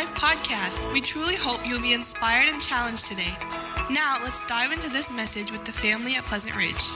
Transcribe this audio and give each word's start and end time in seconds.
Life 0.00 0.14
podcast. 0.14 0.92
We 0.94 1.02
truly 1.02 1.34
hope 1.36 1.60
you'll 1.68 1.82
be 1.82 1.92
inspired 1.92 2.48
and 2.48 2.58
challenged 2.58 3.04
today. 3.04 3.36
Now, 3.90 4.16
let's 4.22 4.40
dive 4.46 4.72
into 4.72 4.88
this 4.88 5.10
message 5.10 5.52
with 5.52 5.66
the 5.66 5.72
family 5.72 6.14
at 6.14 6.24
Pleasant 6.24 6.56
Ridge. 6.56 6.88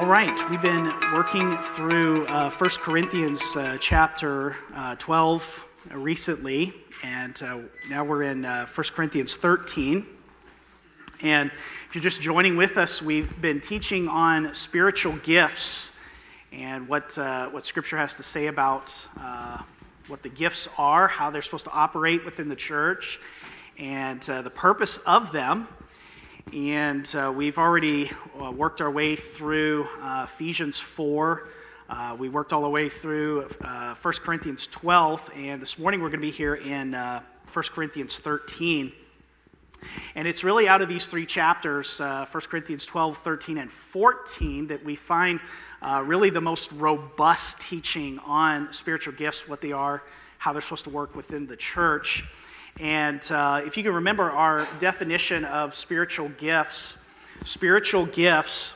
All 0.00 0.08
right, 0.08 0.32
we've 0.50 0.62
been 0.62 0.90
working 1.12 1.58
through 1.76 2.24
uh, 2.28 2.48
1 2.48 2.70
Corinthians 2.80 3.42
uh, 3.54 3.76
chapter 3.78 4.56
uh, 4.74 4.94
12 4.94 5.44
recently, 5.90 6.72
and 7.02 7.42
uh, 7.42 7.58
now 7.90 8.02
we're 8.02 8.22
in 8.22 8.46
uh, 8.46 8.64
1 8.74 8.86
Corinthians 8.94 9.36
13. 9.36 10.06
And 11.20 11.52
if 11.92 11.96
you're 11.96 12.02
just 12.10 12.22
joining 12.22 12.56
with 12.56 12.78
us, 12.78 13.02
we've 13.02 13.38
been 13.42 13.60
teaching 13.60 14.08
on 14.08 14.54
spiritual 14.54 15.12
gifts 15.16 15.92
and 16.50 16.88
what, 16.88 17.18
uh, 17.18 17.50
what 17.50 17.66
Scripture 17.66 17.98
has 17.98 18.14
to 18.14 18.22
say 18.22 18.46
about 18.46 18.90
what 20.06 20.22
the 20.22 20.30
gifts 20.30 20.70
are, 20.78 21.06
how 21.06 21.30
they're 21.30 21.42
supposed 21.42 21.66
to 21.66 21.70
operate 21.70 22.24
within 22.24 22.48
the 22.48 22.56
church, 22.56 23.20
and 23.78 24.22
the 24.22 24.48
purpose 24.48 25.00
of 25.04 25.32
them. 25.32 25.68
And 26.54 27.14
uh, 27.14 27.30
we've 27.36 27.58
already 27.58 28.10
uh, 28.42 28.50
worked 28.50 28.80
our 28.80 28.90
way 28.90 29.14
through 29.14 29.86
uh, 30.00 30.28
Ephesians 30.32 30.78
4. 30.78 31.46
Uh, 31.90 32.16
we 32.18 32.30
worked 32.30 32.54
all 32.54 32.62
the 32.62 32.70
way 32.70 32.88
through 32.88 33.42
1 33.42 33.70
uh, 33.70 33.94
Corinthians 34.00 34.66
12. 34.68 35.30
And 35.36 35.60
this 35.60 35.78
morning 35.78 36.00
we're 36.00 36.08
going 36.08 36.22
to 36.22 36.26
be 36.26 36.32
here 36.32 36.54
in 36.54 36.92
1 36.92 36.94
uh, 36.94 37.22
Corinthians 37.52 38.16
13. 38.16 38.92
And 40.14 40.28
it's 40.28 40.44
really 40.44 40.68
out 40.68 40.82
of 40.82 40.88
these 40.88 41.06
three 41.06 41.26
chapters, 41.26 41.98
1 41.98 42.26
Corinthians 42.30 42.84
12, 42.86 43.18
13, 43.24 43.58
and 43.58 43.70
14, 43.92 44.66
that 44.68 44.84
we 44.84 44.96
find 44.96 45.40
really 46.04 46.30
the 46.30 46.40
most 46.40 46.72
robust 46.72 47.60
teaching 47.60 48.18
on 48.20 48.72
spiritual 48.72 49.14
gifts, 49.14 49.48
what 49.48 49.60
they 49.60 49.72
are, 49.72 50.02
how 50.38 50.52
they're 50.52 50.62
supposed 50.62 50.84
to 50.84 50.90
work 50.90 51.14
within 51.14 51.46
the 51.46 51.56
church. 51.56 52.24
And 52.80 53.22
uh, 53.30 53.62
if 53.64 53.76
you 53.76 53.82
can 53.82 53.94
remember 53.94 54.30
our 54.30 54.66
definition 54.80 55.44
of 55.44 55.74
spiritual 55.74 56.30
gifts, 56.30 56.94
spiritual 57.44 58.06
gifts 58.06 58.74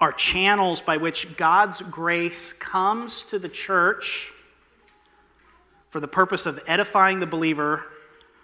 are 0.00 0.12
channels 0.12 0.80
by 0.80 0.96
which 0.96 1.36
God's 1.36 1.82
grace 1.82 2.52
comes 2.54 3.22
to 3.30 3.38
the 3.38 3.48
church 3.48 4.32
for 5.90 6.00
the 6.00 6.08
purpose 6.08 6.46
of 6.46 6.60
edifying 6.66 7.20
the 7.20 7.26
believer, 7.26 7.84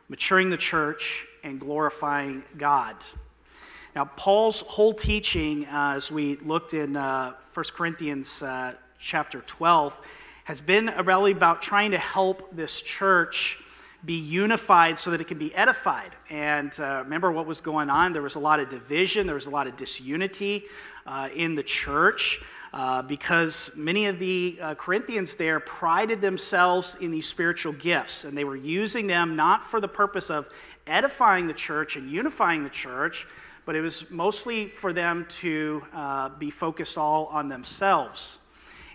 maturing 0.08 0.50
the 0.50 0.56
church, 0.56 1.26
and 1.46 1.60
glorifying 1.60 2.42
God. 2.58 2.96
Now, 3.94 4.04
Paul's 4.16 4.60
whole 4.62 4.92
teaching, 4.92 5.64
uh, 5.66 5.94
as 5.96 6.10
we 6.10 6.36
looked 6.38 6.74
in 6.74 6.96
uh, 6.96 7.34
1 7.54 7.64
Corinthians 7.74 8.42
uh, 8.42 8.74
chapter 8.98 9.40
12, 9.42 9.94
has 10.44 10.60
been 10.60 10.92
really 11.04 11.32
about 11.32 11.62
trying 11.62 11.92
to 11.92 11.98
help 11.98 12.54
this 12.54 12.82
church 12.82 13.58
be 14.04 14.14
unified 14.14 14.98
so 14.98 15.10
that 15.10 15.20
it 15.20 15.28
can 15.28 15.38
be 15.38 15.54
edified. 15.54 16.10
And 16.30 16.78
uh, 16.78 17.02
remember 17.04 17.32
what 17.32 17.46
was 17.46 17.60
going 17.60 17.90
on? 17.90 18.12
There 18.12 18.22
was 18.22 18.34
a 18.34 18.40
lot 18.40 18.60
of 18.60 18.68
division, 18.68 19.26
there 19.26 19.34
was 19.34 19.46
a 19.46 19.50
lot 19.50 19.66
of 19.66 19.76
disunity 19.76 20.64
uh, 21.06 21.28
in 21.34 21.54
the 21.54 21.62
church. 21.62 22.40
Uh, 22.74 23.00
because 23.00 23.70
many 23.74 24.04
of 24.04 24.18
the 24.18 24.58
uh, 24.60 24.74
Corinthians 24.74 25.34
there 25.34 25.60
prided 25.60 26.20
themselves 26.20 26.94
in 27.00 27.10
these 27.10 27.26
spiritual 27.26 27.72
gifts, 27.72 28.24
and 28.24 28.36
they 28.36 28.44
were 28.44 28.56
using 28.56 29.06
them 29.06 29.34
not 29.34 29.70
for 29.70 29.80
the 29.80 29.88
purpose 29.88 30.28
of 30.28 30.48
edifying 30.86 31.46
the 31.46 31.54
church 31.54 31.96
and 31.96 32.10
unifying 32.10 32.62
the 32.62 32.70
church, 32.70 33.26
but 33.64 33.74
it 33.74 33.80
was 33.80 34.08
mostly 34.10 34.68
for 34.68 34.92
them 34.92 35.26
to 35.28 35.82
uh, 35.92 36.28
be 36.30 36.50
focused 36.50 36.96
all 36.96 37.26
on 37.26 37.48
themselves. 37.48 38.38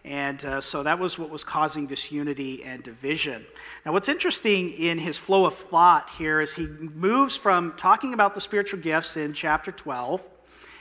And 0.03 0.44
uh, 0.46 0.62
so 0.62 0.81
that 0.81 0.97
was 0.97 1.19
what 1.19 1.30
was 1.30 1.44
causing 1.44 1.85
disunity 1.85 2.63
and 2.63 2.81
division. 2.81 3.46
Now, 3.85 3.91
what's 3.94 4.09
interesting 4.09 4.72
in 4.74 4.97
his 4.97 5.18
flow 5.18 5.46
of 5.46 5.56
thought 5.56 6.09
here 6.18 6.41
is 6.41 6.53
he 6.53 6.66
moves 6.66 7.38
from 7.38 7.74
talking 7.78 8.13
about 8.13 8.34
the 8.34 8.41
spiritual 8.41 8.80
gifts 8.80 9.16
in 9.16 9.34
chapter 9.34 9.72
12, 9.72 10.22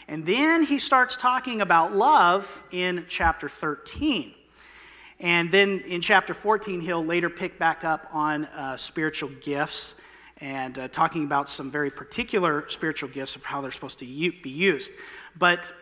and 0.08 0.24
then 0.24 0.62
he 0.62 0.78
starts 0.78 1.16
talking 1.16 1.60
about 1.60 1.94
love 1.94 2.48
in 2.72 3.04
chapter 3.08 3.48
13. 3.48 4.34
And 5.20 5.52
then 5.52 5.80
in 5.80 6.00
chapter 6.00 6.32
14, 6.32 6.80
he'll 6.80 7.04
later 7.04 7.28
pick 7.28 7.58
back 7.58 7.84
up 7.84 8.08
on 8.10 8.46
uh, 8.46 8.78
spiritual 8.78 9.28
gifts 9.42 9.94
and 10.40 10.78
uh, 10.78 10.88
talking 10.88 11.24
about 11.24 11.48
some 11.48 11.70
very 11.70 11.90
particular 11.90 12.68
spiritual 12.68 13.08
gifts 13.08 13.36
of 13.36 13.44
how 13.44 13.60
they're 13.60 13.70
supposed 13.70 13.98
to 13.98 14.06
u- 14.06 14.32
be 14.42 14.50
used. 14.50 14.92
But 15.38 15.72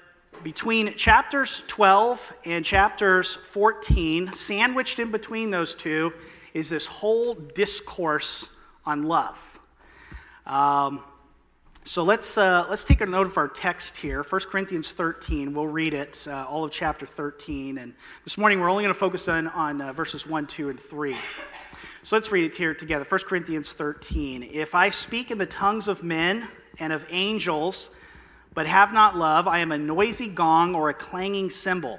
between 0.42 0.94
chapters 0.96 1.62
12 1.66 2.20
and 2.44 2.64
chapters 2.64 3.38
14, 3.52 4.32
sandwiched 4.34 4.98
in 4.98 5.10
between 5.10 5.50
those 5.50 5.74
two, 5.74 6.12
is 6.54 6.68
this 6.68 6.86
whole 6.86 7.34
discourse 7.34 8.46
on 8.84 9.04
love. 9.04 9.36
Um, 10.46 11.02
so 11.84 12.02
let's, 12.04 12.36
uh, 12.36 12.66
let's 12.68 12.84
take 12.84 13.00
a 13.00 13.06
note 13.06 13.26
of 13.26 13.38
our 13.38 13.48
text 13.48 13.96
here 13.96 14.22
1 14.22 14.40
Corinthians 14.50 14.90
13. 14.90 15.54
We'll 15.54 15.66
read 15.66 15.94
it, 15.94 16.22
uh, 16.28 16.46
all 16.48 16.64
of 16.64 16.70
chapter 16.70 17.06
13. 17.06 17.78
And 17.78 17.94
this 18.24 18.36
morning 18.36 18.60
we're 18.60 18.70
only 18.70 18.82
going 18.84 18.94
to 18.94 19.00
focus 19.00 19.28
on, 19.28 19.48
on 19.48 19.80
uh, 19.80 19.92
verses 19.92 20.26
1, 20.26 20.46
2, 20.46 20.70
and 20.70 20.80
3. 20.80 21.16
So 22.04 22.16
let's 22.16 22.30
read 22.30 22.44
it 22.44 22.56
here 22.56 22.74
together 22.74 23.04
1 23.08 23.20
Corinthians 23.22 23.72
13. 23.72 24.50
If 24.52 24.74
I 24.74 24.90
speak 24.90 25.30
in 25.30 25.38
the 25.38 25.46
tongues 25.46 25.88
of 25.88 26.04
men 26.04 26.48
and 26.78 26.92
of 26.92 27.04
angels, 27.10 27.90
but 28.54 28.66
have 28.66 28.92
not 28.92 29.16
love, 29.16 29.48
I 29.48 29.58
am 29.58 29.72
a 29.72 29.78
noisy 29.78 30.28
gong 30.28 30.74
or 30.74 30.90
a 30.90 30.94
clanging 30.94 31.50
cymbal. 31.50 31.98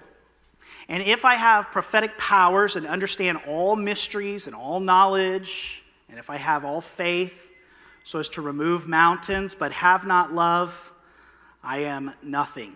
And 0.88 1.04
if 1.04 1.26
I 1.26 1.36
have 1.36 1.66
prophetic 1.68 2.18
powers 2.18 2.76
and 2.76 2.88
understand 2.88 3.40
all 3.46 3.76
mysteries 3.76 4.48
and 4.48 4.56
all 4.56 4.80
knowledge, 4.80 5.84
and 6.10 6.18
if 6.18 6.30
I 6.30 6.38
have 6.38 6.66
all 6.66 6.82
faith 6.82 7.34
so 8.06 8.20
as 8.20 8.30
to 8.30 8.42
remove 8.42 8.88
mountains, 8.88 9.54
but 9.54 9.72
have 9.74 10.08
not 10.08 10.34
love, 10.34 10.74
I 11.62 11.80
am 11.80 12.14
nothing. 12.24 12.76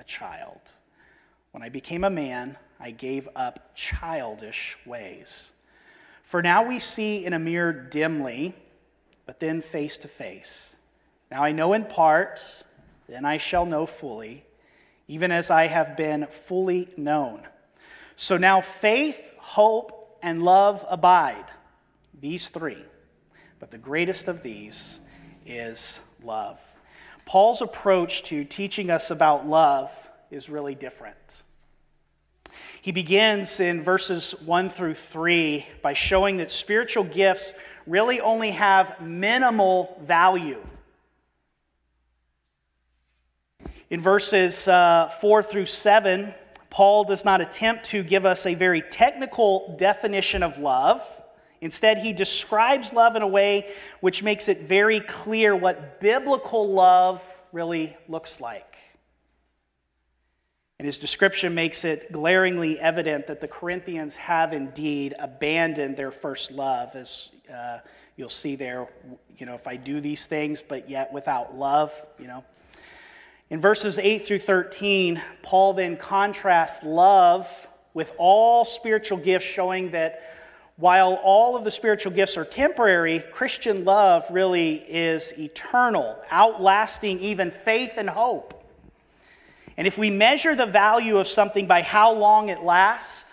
a 0.00 0.04
child. 0.04 0.60
When 1.52 1.62
I 1.62 1.68
became 1.68 2.04
a 2.04 2.10
man, 2.10 2.56
I 2.78 2.90
gave 2.90 3.28
up 3.36 3.74
childish 3.74 4.76
ways. 4.86 5.52
For 6.24 6.42
now 6.42 6.66
we 6.66 6.78
see 6.78 7.24
in 7.24 7.32
a 7.32 7.38
mirror 7.38 7.72
dimly, 7.72 8.54
but 9.26 9.40
then 9.40 9.62
face 9.62 9.98
to 9.98 10.08
face. 10.08 10.74
Now 11.30 11.44
I 11.44 11.52
know 11.52 11.72
in 11.74 11.84
part 11.84 12.40
then 13.08 13.24
I 13.24 13.38
shall 13.38 13.66
know 13.66 13.86
fully, 13.86 14.44
even 15.08 15.32
as 15.32 15.50
I 15.50 15.66
have 15.66 15.96
been 15.96 16.28
fully 16.46 16.88
known. 16.96 17.46
So 18.14 18.36
now 18.36 18.60
faith, 18.60 19.16
hope, 19.36 20.18
and 20.22 20.44
love 20.44 20.84
abide, 20.88 21.46
these 22.20 22.48
three. 22.48 22.84
But 23.58 23.72
the 23.72 23.78
greatest 23.78 24.28
of 24.28 24.44
these 24.44 25.00
is 25.44 25.98
love. 26.22 26.60
Paul's 27.30 27.62
approach 27.62 28.24
to 28.24 28.44
teaching 28.44 28.90
us 28.90 29.12
about 29.12 29.46
love 29.46 29.92
is 30.32 30.50
really 30.50 30.74
different. 30.74 31.42
He 32.82 32.90
begins 32.90 33.60
in 33.60 33.84
verses 33.84 34.32
1 34.44 34.68
through 34.68 34.94
3 34.94 35.64
by 35.80 35.92
showing 35.92 36.38
that 36.38 36.50
spiritual 36.50 37.04
gifts 37.04 37.52
really 37.86 38.20
only 38.20 38.50
have 38.50 39.00
minimal 39.00 39.96
value. 40.02 40.60
In 43.90 44.00
verses 44.00 44.66
uh, 44.66 45.14
4 45.20 45.44
through 45.44 45.66
7, 45.66 46.34
Paul 46.68 47.04
does 47.04 47.24
not 47.24 47.40
attempt 47.40 47.84
to 47.90 48.02
give 48.02 48.26
us 48.26 48.44
a 48.44 48.56
very 48.56 48.82
technical 48.82 49.76
definition 49.78 50.42
of 50.42 50.58
love. 50.58 51.00
Instead, 51.60 51.98
he 51.98 52.12
describes 52.12 52.92
love 52.92 53.16
in 53.16 53.22
a 53.22 53.28
way 53.28 53.72
which 54.00 54.22
makes 54.22 54.48
it 54.48 54.62
very 54.62 55.00
clear 55.00 55.54
what 55.54 56.00
biblical 56.00 56.72
love 56.72 57.20
really 57.52 57.96
looks 58.08 58.40
like. 58.40 58.76
And 60.78 60.86
his 60.86 60.96
description 60.96 61.54
makes 61.54 61.84
it 61.84 62.10
glaringly 62.10 62.80
evident 62.80 63.26
that 63.26 63.42
the 63.42 63.48
Corinthians 63.48 64.16
have 64.16 64.54
indeed 64.54 65.14
abandoned 65.18 65.94
their 65.94 66.10
first 66.10 66.50
love, 66.50 66.96
as 66.96 67.28
uh, 67.54 67.80
you'll 68.16 68.30
see 68.30 68.56
there. 68.56 68.88
You 69.36 69.44
know, 69.44 69.54
if 69.54 69.66
I 69.66 69.76
do 69.76 70.00
these 70.00 70.24
things, 70.24 70.62
but 70.66 70.88
yet 70.88 71.12
without 71.12 71.54
love, 71.54 71.92
you 72.18 72.26
know. 72.26 72.42
In 73.50 73.60
verses 73.60 73.98
8 73.98 74.26
through 74.26 74.38
13, 74.38 75.20
Paul 75.42 75.74
then 75.74 75.98
contrasts 75.98 76.82
love 76.82 77.46
with 77.92 78.12
all 78.16 78.64
spiritual 78.64 79.18
gifts, 79.18 79.44
showing 79.44 79.90
that 79.90 80.39
while 80.80 81.20
all 81.22 81.56
of 81.56 81.64
the 81.64 81.70
spiritual 81.70 82.10
gifts 82.10 82.38
are 82.38 82.44
temporary, 82.44 83.22
Christian 83.32 83.84
love 83.84 84.24
really 84.30 84.76
is 84.76 85.32
eternal, 85.38 86.16
outlasting 86.30 87.20
even 87.20 87.50
faith 87.50 87.92
and 87.98 88.08
hope. 88.08 88.64
And 89.76 89.86
if 89.86 89.98
we 89.98 90.08
measure 90.08 90.56
the 90.56 90.64
value 90.64 91.18
of 91.18 91.28
something 91.28 91.66
by 91.66 91.82
how 91.82 92.14
long 92.14 92.48
it 92.48 92.62
lasts, 92.62 93.26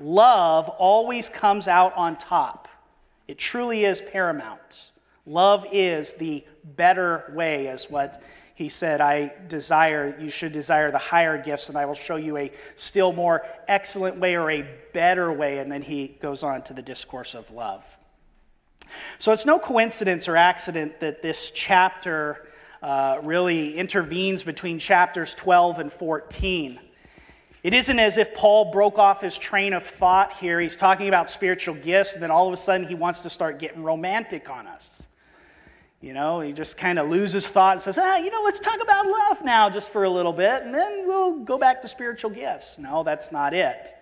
love 0.00 0.68
always 0.68 1.28
comes 1.28 1.68
out 1.68 1.94
on 1.96 2.16
top. 2.16 2.68
It 3.28 3.38
truly 3.38 3.84
is 3.84 4.00
paramount. 4.00 4.90
Love 5.26 5.66
is 5.70 6.14
the 6.14 6.44
better 6.64 7.32
way, 7.36 7.68
as 7.68 7.88
what 7.88 8.20
he 8.60 8.68
said, 8.68 9.00
I 9.00 9.32
desire, 9.48 10.14
you 10.20 10.28
should 10.28 10.52
desire 10.52 10.90
the 10.90 10.98
higher 10.98 11.42
gifts, 11.42 11.70
and 11.70 11.78
I 11.78 11.86
will 11.86 11.94
show 11.94 12.16
you 12.16 12.36
a 12.36 12.52
still 12.74 13.10
more 13.10 13.42
excellent 13.68 14.18
way 14.18 14.34
or 14.34 14.50
a 14.50 14.68
better 14.92 15.32
way. 15.32 15.60
And 15.60 15.72
then 15.72 15.80
he 15.80 16.18
goes 16.20 16.42
on 16.42 16.60
to 16.64 16.74
the 16.74 16.82
discourse 16.82 17.34
of 17.34 17.50
love. 17.50 17.82
So 19.18 19.32
it's 19.32 19.46
no 19.46 19.58
coincidence 19.58 20.28
or 20.28 20.36
accident 20.36 21.00
that 21.00 21.22
this 21.22 21.50
chapter 21.54 22.50
uh, 22.82 23.20
really 23.22 23.78
intervenes 23.78 24.42
between 24.42 24.78
chapters 24.78 25.32
12 25.36 25.78
and 25.78 25.90
14. 25.90 26.78
It 27.62 27.72
isn't 27.72 27.98
as 27.98 28.18
if 28.18 28.34
Paul 28.34 28.72
broke 28.72 28.98
off 28.98 29.22
his 29.22 29.38
train 29.38 29.72
of 29.72 29.86
thought 29.86 30.34
here. 30.34 30.60
He's 30.60 30.76
talking 30.76 31.08
about 31.08 31.30
spiritual 31.30 31.76
gifts, 31.76 32.12
and 32.12 32.22
then 32.22 32.30
all 32.30 32.46
of 32.46 32.52
a 32.52 32.58
sudden 32.58 32.86
he 32.86 32.94
wants 32.94 33.20
to 33.20 33.30
start 33.30 33.58
getting 33.58 33.82
romantic 33.82 34.50
on 34.50 34.66
us. 34.66 34.99
You 36.00 36.14
know, 36.14 36.40
he 36.40 36.52
just 36.54 36.78
kind 36.78 36.98
of 36.98 37.10
loses 37.10 37.46
thought 37.46 37.72
and 37.72 37.82
says, 37.82 37.98
ah, 37.98 38.16
you 38.16 38.30
know, 38.30 38.40
let's 38.42 38.58
talk 38.58 38.80
about 38.82 39.06
love 39.06 39.44
now 39.44 39.68
just 39.68 39.90
for 39.90 40.04
a 40.04 40.10
little 40.10 40.32
bit, 40.32 40.62
and 40.62 40.74
then 40.74 41.06
we'll 41.06 41.40
go 41.40 41.58
back 41.58 41.82
to 41.82 41.88
spiritual 41.88 42.30
gifts. 42.30 42.78
No, 42.78 43.02
that's 43.02 43.30
not 43.30 43.52
it. 43.52 43.94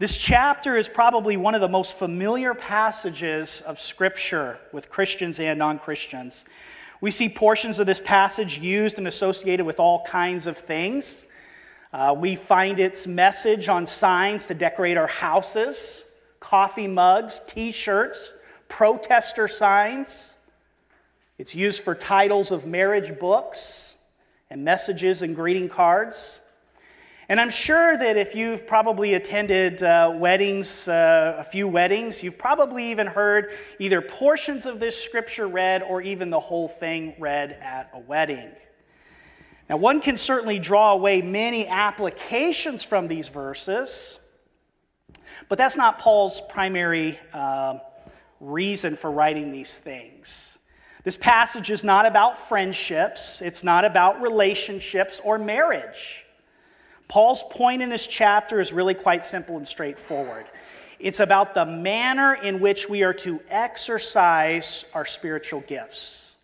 This 0.00 0.16
chapter 0.16 0.76
is 0.76 0.88
probably 0.88 1.36
one 1.36 1.54
of 1.54 1.60
the 1.60 1.68
most 1.68 1.96
familiar 1.96 2.54
passages 2.54 3.62
of 3.64 3.78
Scripture 3.78 4.58
with 4.72 4.90
Christians 4.90 5.38
and 5.38 5.60
non 5.60 5.78
Christians. 5.78 6.44
We 7.00 7.12
see 7.12 7.28
portions 7.28 7.78
of 7.78 7.86
this 7.86 8.00
passage 8.00 8.58
used 8.58 8.98
and 8.98 9.06
associated 9.06 9.64
with 9.64 9.78
all 9.78 10.04
kinds 10.04 10.48
of 10.48 10.58
things. 10.58 11.26
Uh, 11.92 12.16
we 12.18 12.34
find 12.34 12.80
its 12.80 13.06
message 13.06 13.68
on 13.68 13.86
signs 13.86 14.46
to 14.46 14.54
decorate 14.54 14.96
our 14.96 15.06
houses, 15.06 16.04
coffee 16.40 16.88
mugs, 16.88 17.40
t 17.46 17.70
shirts, 17.70 18.34
protester 18.68 19.46
signs. 19.46 20.34
It's 21.42 21.56
used 21.56 21.82
for 21.82 21.96
titles 21.96 22.52
of 22.52 22.66
marriage 22.66 23.18
books 23.18 23.94
and 24.48 24.64
messages 24.64 25.22
and 25.22 25.34
greeting 25.34 25.68
cards. 25.68 26.38
And 27.28 27.40
I'm 27.40 27.50
sure 27.50 27.98
that 27.98 28.16
if 28.16 28.36
you've 28.36 28.64
probably 28.64 29.14
attended 29.14 29.82
uh, 29.82 30.12
weddings, 30.14 30.86
uh, 30.86 31.34
a 31.40 31.42
few 31.42 31.66
weddings, 31.66 32.22
you've 32.22 32.38
probably 32.38 32.92
even 32.92 33.08
heard 33.08 33.54
either 33.80 34.00
portions 34.00 34.66
of 34.66 34.78
this 34.78 34.96
scripture 34.96 35.48
read 35.48 35.82
or 35.82 36.00
even 36.00 36.30
the 36.30 36.38
whole 36.38 36.68
thing 36.68 37.12
read 37.18 37.58
at 37.60 37.90
a 37.92 37.98
wedding. 37.98 38.48
Now, 39.68 39.78
one 39.78 40.00
can 40.00 40.16
certainly 40.16 40.60
draw 40.60 40.92
away 40.92 41.22
many 41.22 41.66
applications 41.66 42.84
from 42.84 43.08
these 43.08 43.26
verses, 43.26 44.16
but 45.48 45.58
that's 45.58 45.76
not 45.76 45.98
Paul's 45.98 46.40
primary 46.50 47.18
uh, 47.32 47.80
reason 48.38 48.96
for 48.96 49.10
writing 49.10 49.50
these 49.50 49.76
things. 49.76 50.51
This 51.04 51.16
passage 51.16 51.70
is 51.70 51.82
not 51.82 52.06
about 52.06 52.48
friendships, 52.48 53.42
it's 53.42 53.64
not 53.64 53.84
about 53.84 54.22
relationships 54.22 55.20
or 55.24 55.36
marriage. 55.36 56.24
Paul's 57.08 57.42
point 57.50 57.82
in 57.82 57.88
this 57.88 58.06
chapter 58.06 58.60
is 58.60 58.72
really 58.72 58.94
quite 58.94 59.24
simple 59.24 59.56
and 59.56 59.66
straightforward. 59.66 60.46
It's 61.00 61.18
about 61.18 61.54
the 61.54 61.66
manner 61.66 62.34
in 62.34 62.60
which 62.60 62.88
we 62.88 63.02
are 63.02 63.12
to 63.14 63.40
exercise 63.50 64.84
our 64.94 65.04
spiritual 65.04 65.60
gifts. 65.62 66.36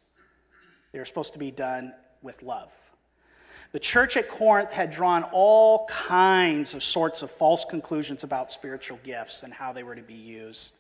They're 0.93 1.05
supposed 1.05 1.35
to 1.35 1.39
be 1.39 1.53
done 1.53 1.95
with 2.23 2.43
love. 2.43 2.71
The 3.71 3.79
church 3.79 4.17
at 4.17 4.29
Corinth 4.29 4.73
had 4.73 4.91
drawn 4.91 5.23
all 5.25 5.87
kinds 5.87 6.75
of 6.75 6.83
sorts 6.83 7.23
of 7.23 7.31
false 7.31 7.65
conclusions 7.65 8.25
about 8.25 8.51
spiritual 8.51 8.99
gifts 9.05 9.45
and 9.45 9.53
how 9.53 9.73
they 9.73 9.85
were 9.85 9.95
to 9.95 10.03
be 10.03 10.15
used. 10.15 10.75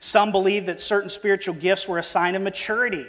Some 0.00 0.32
believed 0.32 0.66
that 0.66 0.80
certain 0.80 1.10
spiritual 1.10 1.54
gifts 1.54 1.86
were 1.86 1.98
a 1.98 2.02
sign 2.02 2.34
of 2.34 2.42
maturity. 2.42 3.06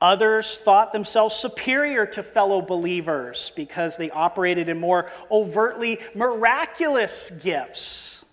Others 0.00 0.58
thought 0.58 0.92
themselves 0.92 1.34
superior 1.34 2.06
to 2.06 2.22
fellow 2.22 2.62
believers 2.62 3.52
because 3.54 3.96
they 3.96 4.10
operated 4.10 4.68
in 4.68 4.80
more 4.80 5.10
overtly 5.30 6.00
miraculous 6.14 7.30
gifts. 7.42 8.24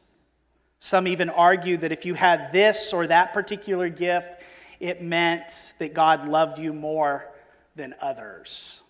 Some 0.79 1.07
even 1.07 1.29
argued 1.29 1.81
that 1.81 1.91
if 1.91 2.05
you 2.05 2.13
had 2.13 2.53
this 2.53 2.93
or 2.93 3.07
that 3.07 3.33
particular 3.33 3.89
gift, 3.89 4.41
it 4.79 5.01
meant 5.01 5.73
that 5.79 5.93
God 5.93 6.27
loved 6.27 6.59
you 6.59 6.71
more 6.71 7.25
than 7.75 7.93
others. 8.01 8.81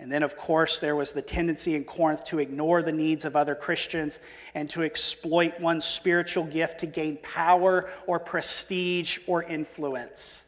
And 0.00 0.10
then, 0.10 0.22
of 0.22 0.36
course, 0.36 0.80
there 0.80 0.96
was 0.96 1.12
the 1.12 1.22
tendency 1.22 1.76
in 1.76 1.84
Corinth 1.84 2.24
to 2.24 2.38
ignore 2.38 2.82
the 2.82 2.90
needs 2.90 3.24
of 3.24 3.36
other 3.36 3.54
Christians 3.54 4.18
and 4.54 4.68
to 4.70 4.82
exploit 4.82 5.60
one's 5.60 5.84
spiritual 5.84 6.44
gift 6.44 6.80
to 6.80 6.86
gain 6.86 7.18
power 7.22 7.90
or 8.06 8.18
prestige 8.18 9.18
or 9.26 9.42
influence. 9.42 10.42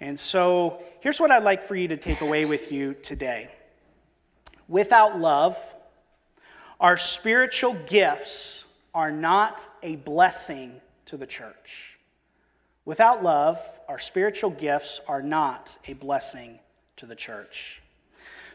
And 0.00 0.18
so 0.18 0.82
here's 1.00 1.18
what 1.18 1.30
I'd 1.30 1.44
like 1.44 1.66
for 1.66 1.76
you 1.76 1.88
to 1.88 1.96
take 1.96 2.20
away 2.20 2.44
with 2.44 2.70
you 2.70 2.94
today. 2.94 3.50
Without 4.68 5.18
love, 5.18 5.56
our 6.78 6.96
spiritual 6.96 7.74
gifts 7.86 8.64
are 8.94 9.10
not 9.10 9.60
a 9.82 9.96
blessing 9.96 10.80
to 11.06 11.16
the 11.16 11.26
church. 11.26 11.98
Without 12.84 13.22
love, 13.22 13.58
our 13.88 13.98
spiritual 13.98 14.50
gifts 14.50 15.00
are 15.06 15.22
not 15.22 15.76
a 15.86 15.92
blessing 15.94 16.58
to 16.96 17.06
the 17.06 17.14
church. 17.14 17.80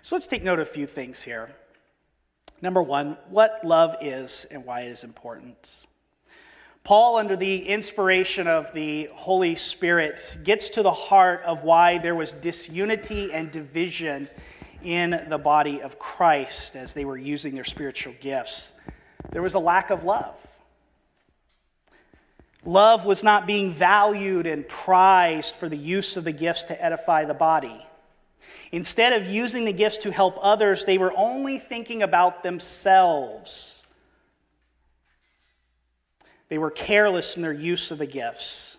So 0.02 0.16
let's 0.16 0.28
take 0.28 0.44
note 0.44 0.60
of 0.60 0.68
a 0.68 0.72
few 0.72 0.88
things 0.88 1.22
here. 1.22 1.50
Number 2.62 2.82
one, 2.82 3.18
what 3.30 3.62
love 3.64 3.96
is 4.02 4.46
and 4.50 4.66
why 4.66 4.82
it 4.82 4.92
is 4.92 5.04
important. 5.04 5.74
Paul, 6.86 7.18
under 7.18 7.36
the 7.36 7.68
inspiration 7.68 8.46
of 8.46 8.72
the 8.76 9.10
Holy 9.12 9.56
Spirit, 9.56 10.38
gets 10.44 10.70
to 10.70 10.84
the 10.84 10.94
heart 10.94 11.42
of 11.44 11.64
why 11.64 11.98
there 11.98 12.14
was 12.14 12.34
disunity 12.34 13.34
and 13.34 13.52
division 13.52 14.30
in 14.84 15.26
the 15.28 15.40
body 15.40 15.82
of 15.82 15.98
Christ 15.98 16.76
as 16.76 16.94
they 16.94 17.04
were 17.04 17.18
using 17.18 17.56
their 17.56 17.64
spiritual 17.64 18.14
gifts. 18.22 18.72
There 19.32 19.42
was 19.42 19.56
a 19.56 19.60
lack 19.60 19.90
of 19.90 20.04
love. 20.04 20.36
Love 22.64 23.04
was 23.04 23.24
not 23.24 23.48
being 23.48 23.74
valued 23.74 24.46
and 24.46 24.68
prized 24.68 25.56
for 25.56 25.68
the 25.68 25.76
use 25.76 26.18
of 26.18 26.24
the 26.24 26.32
gifts 26.32 26.66
to 26.66 26.80
edify 26.84 27.26
the 27.26 27.34
body. 27.34 27.84
Instead 28.72 29.20
of 29.20 29.28
using 29.28 29.66
the 29.66 29.74
gifts 29.74 29.98
to 29.98 30.12
help 30.12 30.38
others, 30.40 30.86
they 30.86 31.00
were 31.00 31.14
only 31.18 31.58
thinking 31.58 32.04
about 32.04 32.44
themselves. 32.44 33.82
They 36.50 36.58
were 36.58 36.72
careless 36.72 37.36
in 37.36 37.42
their 37.42 37.54
use 37.54 37.92
of 37.92 37.98
the 37.98 38.06
gifts. 38.06 38.78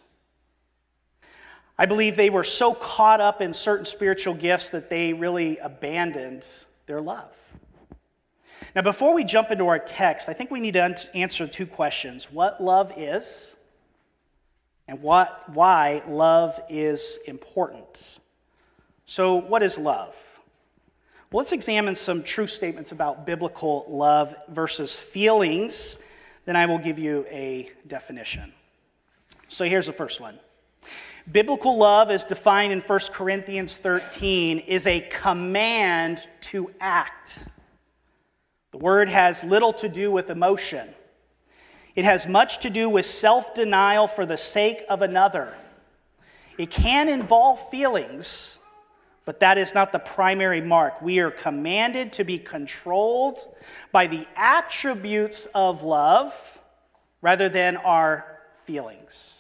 I 1.78 1.86
believe 1.86 2.16
they 2.16 2.30
were 2.30 2.44
so 2.44 2.72
caught 2.72 3.20
up 3.20 3.40
in 3.40 3.52
certain 3.52 3.84
spiritual 3.84 4.34
gifts 4.34 4.70
that 4.70 4.88
they 4.88 5.12
really 5.12 5.58
abandoned 5.58 6.44
their 6.86 7.00
love. 7.00 7.32
Now, 8.74 8.82
before 8.82 9.14
we 9.14 9.24
jump 9.24 9.50
into 9.50 9.66
our 9.68 9.78
text, 9.78 10.28
I 10.28 10.32
think 10.32 10.50
we 10.50 10.60
need 10.60 10.74
to 10.74 10.96
answer 11.14 11.46
two 11.46 11.66
questions 11.66 12.28
what 12.30 12.62
love 12.62 12.92
is, 12.96 13.56
and 14.88 15.02
what, 15.02 15.48
why 15.52 16.02
love 16.08 16.60
is 16.68 17.18
important. 17.26 18.20
So, 19.06 19.34
what 19.34 19.62
is 19.62 19.78
love? 19.78 20.14
Well, 21.30 21.38
let's 21.38 21.52
examine 21.52 21.94
some 21.94 22.22
true 22.22 22.46
statements 22.46 22.92
about 22.92 23.26
biblical 23.26 23.84
love 23.88 24.34
versus 24.48 24.94
feelings 24.94 25.96
then 26.46 26.56
I 26.56 26.64
will 26.66 26.78
give 26.78 26.98
you 26.98 27.26
a 27.28 27.70
definition. 27.86 28.52
So 29.48 29.64
here's 29.64 29.86
the 29.86 29.92
first 29.92 30.20
one. 30.20 30.38
Biblical 31.30 31.76
love, 31.76 32.10
as 32.10 32.24
defined 32.24 32.72
in 32.72 32.80
1 32.80 33.00
Corinthians 33.12 33.74
13, 33.74 34.60
is 34.60 34.86
a 34.86 35.00
command 35.10 36.26
to 36.42 36.70
act. 36.80 37.38
The 38.70 38.78
word 38.78 39.08
has 39.08 39.42
little 39.42 39.72
to 39.74 39.88
do 39.88 40.12
with 40.12 40.30
emotion. 40.30 40.88
It 41.96 42.04
has 42.04 42.28
much 42.28 42.60
to 42.60 42.70
do 42.70 42.88
with 42.88 43.06
self 43.06 43.54
denial 43.54 44.06
for 44.06 44.24
the 44.24 44.36
sake 44.36 44.84
of 44.88 45.02
another. 45.02 45.54
It 46.58 46.70
can 46.70 47.08
involve 47.08 47.70
feelings, 47.70 48.58
but 49.26 49.40
that 49.40 49.58
is 49.58 49.74
not 49.74 49.92
the 49.92 49.98
primary 49.98 50.62
mark. 50.62 51.02
We 51.02 51.18
are 51.18 51.30
commanded 51.30 52.14
to 52.14 52.24
be 52.24 52.38
controlled 52.38 53.40
by 53.92 54.06
the 54.06 54.26
attributes 54.36 55.46
of 55.54 55.82
love 55.82 56.32
rather 57.20 57.50
than 57.50 57.76
our 57.76 58.24
feelings. 58.64 59.34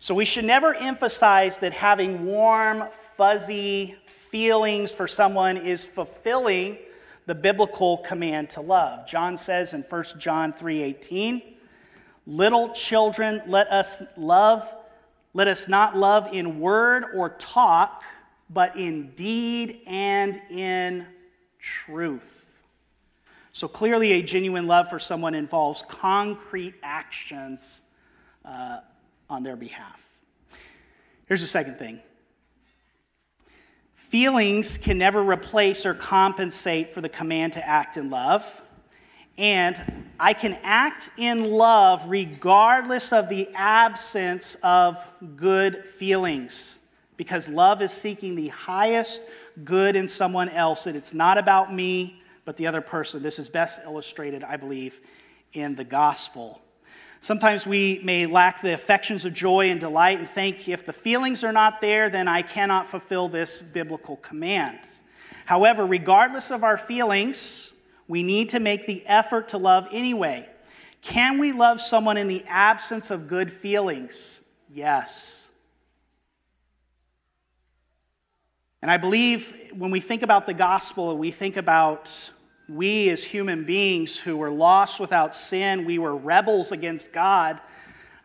So 0.00 0.14
we 0.14 0.24
should 0.24 0.44
never 0.44 0.74
emphasize 0.74 1.58
that 1.58 1.72
having 1.72 2.26
warm, 2.26 2.84
fuzzy 3.16 3.96
feelings 4.30 4.90
for 4.90 5.06
someone 5.06 5.56
is 5.56 5.86
fulfilling 5.86 6.78
the 7.26 7.34
biblical 7.34 7.98
command 7.98 8.50
to 8.50 8.62
love. 8.62 9.06
John 9.06 9.36
says 9.36 9.74
in 9.74 9.82
1 9.82 10.18
John 10.18 10.52
3:18, 10.52 11.56
"Little 12.26 12.70
children, 12.70 13.42
let 13.46 13.68
us 13.68 14.02
love, 14.16 14.68
let 15.34 15.48
us 15.48 15.68
not 15.68 15.96
love 15.96 16.28
in 16.32 16.60
word 16.60 17.04
or 17.14 17.30
talk, 17.30 18.02
but 18.48 18.76
in 18.76 19.10
deed 19.12 19.80
and 19.86 20.40
in 20.50 21.06
truth." 21.60 22.22
So 23.52 23.68
clearly, 23.68 24.12
a 24.12 24.22
genuine 24.22 24.66
love 24.66 24.88
for 24.88 24.98
someone 24.98 25.34
involves 25.34 25.82
concrete 25.88 26.74
actions 26.82 27.82
uh, 28.44 28.80
on 29.28 29.42
their 29.42 29.56
behalf. 29.56 30.00
Here's 31.26 31.40
the 31.40 31.46
second 31.46 31.78
thing 31.78 32.00
feelings 34.10 34.76
can 34.76 34.98
never 34.98 35.22
replace 35.22 35.86
or 35.86 35.94
compensate 35.94 36.92
for 36.92 37.00
the 37.00 37.08
command 37.08 37.52
to 37.52 37.66
act 37.66 37.96
in 37.96 38.10
love. 38.10 38.44
And 39.38 40.10
I 40.18 40.34
can 40.34 40.58
act 40.62 41.10
in 41.16 41.50
love 41.50 42.02
regardless 42.08 43.12
of 43.12 43.28
the 43.28 43.48
absence 43.54 44.56
of 44.62 44.96
good 45.36 45.84
feelings 45.98 46.78
because 47.16 47.48
love 47.48 47.82
is 47.82 47.92
seeking 47.92 48.34
the 48.34 48.48
highest 48.48 49.22
good 49.64 49.96
in 49.96 50.08
someone 50.08 50.48
else. 50.48 50.86
And 50.86 50.96
it's 50.96 51.12
not 51.12 51.38
about 51.38 51.74
me, 51.74 52.22
but 52.44 52.56
the 52.56 52.66
other 52.66 52.80
person. 52.80 53.22
This 53.22 53.38
is 53.38 53.48
best 53.48 53.80
illustrated, 53.84 54.42
I 54.42 54.56
believe, 54.56 55.00
in 55.52 55.74
the 55.74 55.84
gospel. 55.84 56.60
Sometimes 57.22 57.66
we 57.66 58.00
may 58.02 58.24
lack 58.24 58.62
the 58.62 58.72
affections 58.72 59.26
of 59.26 59.34
joy 59.34 59.70
and 59.70 59.78
delight 59.78 60.18
and 60.18 60.30
think 60.30 60.66
if 60.68 60.86
the 60.86 60.92
feelings 60.92 61.44
are 61.44 61.52
not 61.52 61.80
there, 61.82 62.08
then 62.08 62.26
I 62.26 62.40
cannot 62.40 62.90
fulfill 62.90 63.28
this 63.28 63.60
biblical 63.60 64.16
command. 64.16 64.78
However, 65.44 65.84
regardless 65.84 66.50
of 66.50 66.64
our 66.64 66.78
feelings, 66.78 67.69
we 68.10 68.24
need 68.24 68.48
to 68.48 68.58
make 68.58 68.88
the 68.88 69.06
effort 69.06 69.50
to 69.50 69.56
love 69.56 69.86
anyway. 69.92 70.44
Can 71.00 71.38
we 71.38 71.52
love 71.52 71.80
someone 71.80 72.16
in 72.16 72.26
the 72.26 72.44
absence 72.48 73.12
of 73.12 73.28
good 73.28 73.52
feelings? 73.52 74.40
Yes. 74.68 75.46
And 78.82 78.90
I 78.90 78.96
believe 78.96 79.46
when 79.76 79.92
we 79.92 80.00
think 80.00 80.22
about 80.22 80.44
the 80.44 80.54
gospel, 80.54 81.16
we 81.16 81.30
think 81.30 81.56
about 81.56 82.10
we, 82.68 83.10
as 83.10 83.22
human 83.22 83.64
beings 83.64 84.18
who 84.18 84.36
were 84.36 84.50
lost 84.50 84.98
without 84.98 85.36
sin, 85.36 85.84
we 85.84 85.98
were 86.00 86.16
rebels 86.16 86.72
against 86.72 87.12
God. 87.12 87.60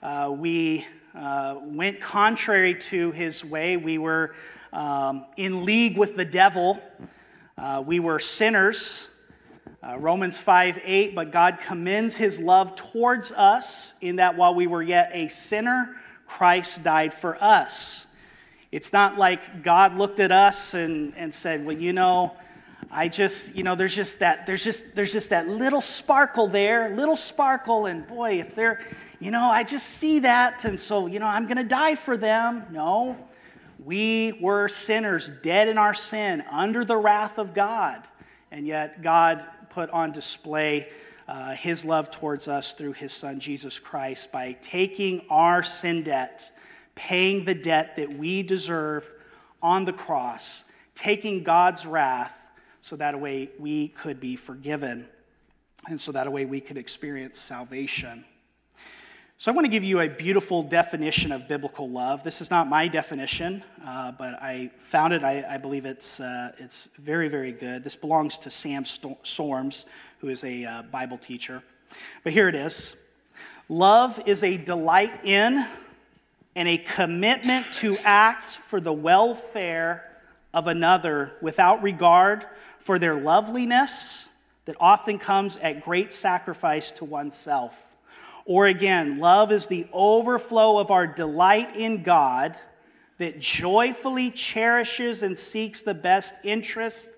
Uh, 0.02 0.34
we 0.36 0.88
uh, 1.14 1.58
went 1.62 2.02
contrary 2.02 2.74
to 2.74 3.12
his 3.12 3.46
way. 3.46 3.78
We 3.78 4.00
were 4.00 4.34
um, 4.74 5.28
in 5.38 5.64
league 5.64 5.96
with 5.96 6.16
the 6.16 6.26
devil. 6.26 6.80
Uh, 7.56 7.84
we 7.86 8.00
were 8.00 8.18
sinners. 8.18 9.10
Uh, 9.86 9.98
Romans 10.00 10.36
5 10.36 10.80
8, 10.84 11.14
but 11.14 11.32
God 11.32 11.60
commends 11.64 12.16
his 12.16 12.40
love 12.40 12.76
towards 12.76 13.32
us 13.32 13.94
in 14.02 14.16
that 14.16 14.36
while 14.36 14.56
we 14.56 14.66
were 14.66 14.82
yet 14.82 15.12
a 15.14 15.28
sinner, 15.28 15.96
Christ 16.26 16.82
died 16.82 17.14
for 17.14 17.42
us. 17.44 18.08
It's 18.72 18.92
not 18.92 19.20
like 19.20 19.62
God 19.62 19.96
looked 19.96 20.20
at 20.20 20.32
us 20.32 20.74
and, 20.74 21.14
and 21.16 21.32
said, 21.32 21.64
Well, 21.64 21.78
you 21.78 21.94
know, 21.94 22.36
I 22.90 23.08
just, 23.10 23.54
you 23.54 23.62
know, 23.62 23.76
there's 23.76 23.94
just 23.94 24.18
that, 24.20 24.48
there's 24.48 24.64
just, 24.64 24.96
there's 24.96 25.14
just 25.14 25.30
that 25.30 25.50
little 25.50 25.82
sparkle 25.82 26.48
there, 26.48 26.96
little 26.96 27.16
sparkle, 27.16 27.86
and 27.86 28.08
boy, 28.08 28.40
if 28.40 28.56
they're, 28.56 28.82
you 29.20 29.30
know, 29.30 29.52
I 29.52 29.64
just 29.64 29.86
see 29.86 30.18
that, 30.20 30.66
and 30.66 30.80
so, 30.80 31.06
you 31.06 31.20
know, 31.20 31.28
I'm 31.28 31.48
to 31.48 31.64
die 31.64 31.96
for 31.96 32.18
them. 32.18 32.66
No, 32.72 33.16
we 33.84 34.34
were 34.42 34.68
sinners, 34.68 35.30
dead 35.44 35.68
in 35.68 35.78
our 35.78 35.94
sin, 35.94 36.44
under 36.50 36.84
the 36.84 36.98
wrath 36.98 37.38
of 37.38 37.54
God, 37.54 38.08
and 38.52 38.66
yet 38.66 39.04
God 39.04 39.46
put 39.76 39.90
on 39.90 40.14
display 40.14 40.88
uh, 41.28 41.54
His 41.54 41.84
love 41.84 42.10
towards 42.10 42.48
us 42.48 42.72
through 42.72 42.94
His 42.94 43.12
Son 43.12 43.42
Jesus 43.42 43.78
Christ 43.78 44.32
by 44.32 44.54
taking 44.62 45.22
our 45.30 45.64
sin 45.64 46.02
debt, 46.04 46.50
paying 46.96 47.44
the 47.44 47.54
debt 47.54 47.98
that 47.98 48.18
we 48.18 48.42
deserve 48.42 49.12
on 49.62 49.84
the 49.84 49.92
cross, 49.92 50.64
taking 50.96 51.44
God's 51.44 51.86
wrath 51.86 52.32
so 52.82 52.96
that 52.96 53.20
way 53.20 53.50
we 53.60 53.90
could 53.90 54.22
be 54.22 54.38
forgiven 54.38 55.08
and 55.90 56.00
so 56.00 56.14
that 56.14 56.32
way 56.32 56.46
we 56.46 56.62
could 56.62 56.78
experience 56.78 57.38
salvation. 57.38 58.24
So, 59.38 59.52
I 59.52 59.54
want 59.54 59.66
to 59.66 59.70
give 59.70 59.84
you 59.84 60.00
a 60.00 60.08
beautiful 60.08 60.64
definition 60.64 61.34
of 61.34 61.46
biblical 61.46 61.90
love. 61.90 62.24
This 62.24 62.40
is 62.40 62.50
not 62.50 62.70
my 62.70 62.88
definition, 62.88 63.66
uh, 63.86 64.14
but 64.14 64.36
I 64.36 64.72
found 64.90 65.14
it. 65.14 65.26
I, 65.26 65.46
I 65.50 65.58
believe 65.58 65.86
it's, 65.86 66.22
uh, 66.22 66.54
it's 66.58 66.88
very, 67.00 67.28
very 67.28 67.52
good. 67.52 67.84
This 67.84 67.98
belongs 67.98 68.38
to 68.38 68.50
Sam 68.50 68.86
Storms, 68.86 69.86
who 70.20 70.30
is 70.30 70.46
a 70.46 70.64
uh, 70.64 70.82
Bible 70.84 71.18
teacher. 71.18 71.62
But 72.24 72.32
here 72.32 72.48
it 72.48 72.56
is 72.56 72.96
Love 73.68 74.22
is 74.26 74.42
a 74.42 74.56
delight 74.56 75.26
in 75.26 75.68
and 76.56 76.68
a 76.70 76.78
commitment 76.78 77.66
to 77.74 77.98
act 78.06 78.60
for 78.70 78.80
the 78.80 78.94
welfare 78.94 80.18
of 80.54 80.68
another 80.68 81.34
without 81.42 81.84
regard 81.84 82.46
for 82.80 82.98
their 83.00 83.16
loveliness 83.16 84.30
that 84.64 84.78
often 84.80 85.20
comes 85.20 85.58
at 85.58 85.84
great 85.84 86.14
sacrifice 86.14 86.92
to 86.92 87.04
oneself. 87.04 87.74
Or 88.46 88.68
again, 88.68 89.20
love 89.20 89.52
is 89.52 89.68
the 89.68 89.88
overflow 89.92 90.78
of 90.78 90.92
our 90.92 91.08
delight 91.08 91.76
in 91.76 92.04
God 92.04 92.58
that 93.18 93.40
joyfully 93.40 94.30
cherishes 94.32 95.24
and 95.24 95.38
seeks 95.38 95.82
the 95.82 95.94
best 95.94 96.34
interest 96.44 97.10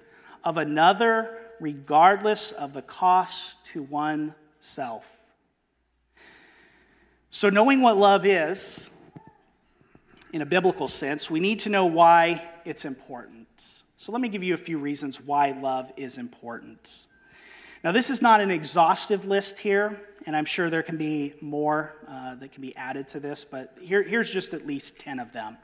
of 0.44 0.58
another, 0.58 1.38
regardless 1.60 2.54
of 2.54 2.74
the 2.74 2.82
cost 2.82 3.58
to 3.74 3.84
oneself. 3.84 5.04
So, 7.30 7.50
knowing 7.50 7.82
what 7.82 7.98
love 7.98 8.26
is, 8.26 8.90
in 10.34 10.42
a 10.42 10.46
biblical 10.46 10.88
sense, 10.88 11.30
we 11.30 11.40
need 11.40 11.60
to 11.62 11.70
know 11.70 11.86
why 11.86 12.42
it's 12.64 12.86
important. 12.86 13.48
So 13.98 14.12
let 14.12 14.22
me 14.22 14.30
give 14.30 14.44
you 14.44 14.54
a 14.54 14.58
few 14.58 14.78
reasons 14.78 15.20
why 15.20 15.52
love 15.52 15.92
is 15.98 16.18
important. 16.18 17.07
Now, 17.88 17.94
this 17.94 18.10
is 18.10 18.22
not 18.22 18.42
an 18.42 18.52
exhaustive 18.52 19.24
list 19.24 19.58
here, 19.58 19.98
and 20.26 20.36
I'm 20.36 20.44
sure 20.44 20.70
there 20.70 20.84
can 20.84 20.98
be 20.98 21.36
more 21.40 21.96
uh, 22.06 22.36
that 22.36 22.52
can 22.52 22.62
be 22.62 22.76
added 22.76 23.08
to 23.08 23.22
this, 23.22 23.46
but 23.50 23.78
here, 23.80 24.04
here's 24.04 24.30
just 24.30 24.54
at 24.54 24.68
least 24.68 25.00
10 25.00 25.20
of 25.20 25.32
them. 25.32 25.56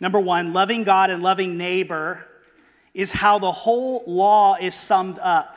Number 0.00 0.18
one, 0.18 0.54
loving 0.54 0.84
God 0.84 1.10
and 1.10 1.22
loving 1.22 1.58
neighbor 1.58 2.26
is 2.94 3.12
how 3.12 3.38
the 3.38 3.52
whole 3.52 4.02
law 4.06 4.56
is 4.58 4.74
summed 4.74 5.18
up. 5.18 5.54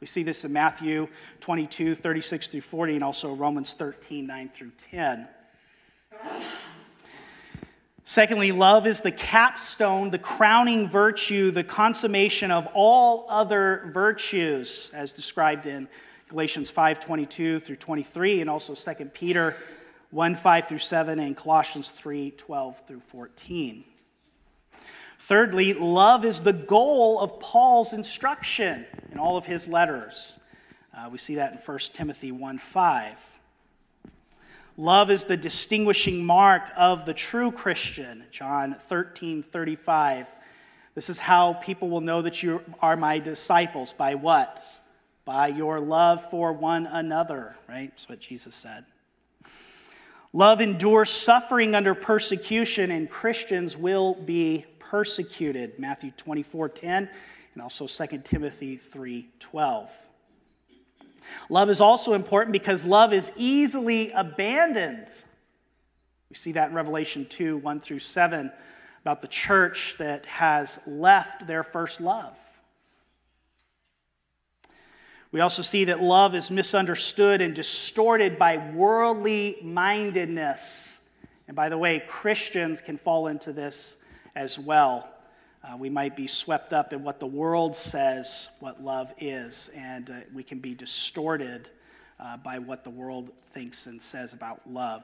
We 0.00 0.08
see 0.08 0.24
this 0.24 0.44
in 0.44 0.52
Matthew 0.52 1.06
22, 1.38 1.94
36 1.94 2.48
through 2.48 2.62
40, 2.62 2.94
and 2.96 3.04
also 3.04 3.32
Romans 3.32 3.72
13, 3.74 4.26
9 4.26 4.50
through 4.52 4.72
10. 4.90 5.28
Secondly, 8.04 8.50
love 8.50 8.86
is 8.86 9.00
the 9.00 9.12
capstone, 9.12 10.10
the 10.10 10.18
crowning 10.18 10.88
virtue, 10.88 11.50
the 11.50 11.62
consummation 11.62 12.50
of 12.50 12.66
all 12.74 13.26
other 13.28 13.90
virtues, 13.92 14.90
as 14.94 15.12
described 15.12 15.66
in 15.66 15.88
Galatians 16.28 16.70
5:22 16.70 17.60
through 17.60 17.76
23, 17.76 18.40
and 18.40 18.48
also 18.48 18.74
2 18.74 19.12
Peter 19.12 19.56
1 20.10 20.36
5 20.36 20.66
through 20.66 20.78
7, 20.78 21.18
and 21.20 21.36
Colossians 21.36 21.90
3 21.90 22.32
12 22.32 22.80
through 22.86 23.00
14. 23.00 23.84
Thirdly, 25.20 25.74
love 25.74 26.24
is 26.24 26.40
the 26.40 26.52
goal 26.52 27.20
of 27.20 27.38
Paul's 27.38 27.92
instruction 27.92 28.86
in 29.12 29.18
all 29.18 29.36
of 29.36 29.44
his 29.44 29.68
letters. 29.68 30.40
Uh, 30.96 31.08
we 31.10 31.18
see 31.18 31.36
that 31.36 31.52
in 31.52 31.58
1 31.58 31.78
Timothy 31.94 32.32
1 32.32 32.58
5. 32.58 33.16
Love 34.80 35.10
is 35.10 35.24
the 35.24 35.36
distinguishing 35.36 36.24
mark 36.24 36.62
of 36.74 37.04
the 37.04 37.12
true 37.12 37.52
Christian, 37.52 38.24
John 38.30 38.76
13 38.88 39.42
35. 39.42 40.26
This 40.94 41.10
is 41.10 41.18
how 41.18 41.52
people 41.52 41.90
will 41.90 42.00
know 42.00 42.22
that 42.22 42.42
you 42.42 42.62
are 42.80 42.96
my 42.96 43.18
disciples. 43.18 43.92
By 43.92 44.14
what? 44.14 44.64
By 45.26 45.48
your 45.48 45.80
love 45.80 46.24
for 46.30 46.54
one 46.54 46.86
another, 46.86 47.56
right? 47.68 47.90
That's 47.90 48.08
what 48.08 48.20
Jesus 48.20 48.54
said. 48.54 48.86
Love 50.32 50.62
endures 50.62 51.10
suffering 51.10 51.74
under 51.74 51.94
persecution, 51.94 52.90
and 52.90 53.10
Christians 53.10 53.76
will 53.76 54.14
be 54.14 54.64
persecuted. 54.78 55.78
Matthew 55.78 56.10
24 56.12 56.70
10 56.70 57.10
and 57.52 57.62
also 57.62 57.86
2 57.86 58.24
Timothy 58.24 58.80
3:12. 58.90 59.90
Love 61.48 61.70
is 61.70 61.80
also 61.80 62.14
important 62.14 62.52
because 62.52 62.84
love 62.84 63.12
is 63.12 63.30
easily 63.36 64.12
abandoned. 64.12 65.06
We 66.28 66.36
see 66.36 66.52
that 66.52 66.70
in 66.70 66.74
Revelation 66.74 67.26
2 67.28 67.58
1 67.58 67.80
through 67.80 67.98
7 67.98 68.52
about 69.02 69.22
the 69.22 69.28
church 69.28 69.96
that 69.98 70.26
has 70.26 70.78
left 70.86 71.46
their 71.46 71.62
first 71.62 72.00
love. 72.00 72.36
We 75.32 75.40
also 75.40 75.62
see 75.62 75.84
that 75.84 76.02
love 76.02 76.34
is 76.34 76.50
misunderstood 76.50 77.40
and 77.40 77.54
distorted 77.54 78.38
by 78.38 78.56
worldly 78.74 79.58
mindedness. 79.62 80.98
And 81.46 81.56
by 81.56 81.68
the 81.68 81.78
way, 81.78 82.02
Christians 82.08 82.80
can 82.80 82.98
fall 82.98 83.28
into 83.28 83.52
this 83.52 83.96
as 84.34 84.58
well. 84.58 85.08
Uh, 85.62 85.76
we 85.76 85.90
might 85.90 86.16
be 86.16 86.26
swept 86.26 86.72
up 86.72 86.94
in 86.94 87.04
what 87.04 87.20
the 87.20 87.26
world 87.26 87.76
says 87.76 88.48
what 88.60 88.82
love 88.82 89.12
is, 89.18 89.70
and 89.74 90.08
uh, 90.08 90.14
we 90.34 90.42
can 90.42 90.58
be 90.58 90.74
distorted 90.74 91.68
uh, 92.18 92.38
by 92.38 92.58
what 92.58 92.82
the 92.82 92.90
world 92.90 93.30
thinks 93.52 93.86
and 93.86 94.00
says 94.00 94.32
about 94.32 94.60
love. 94.66 95.02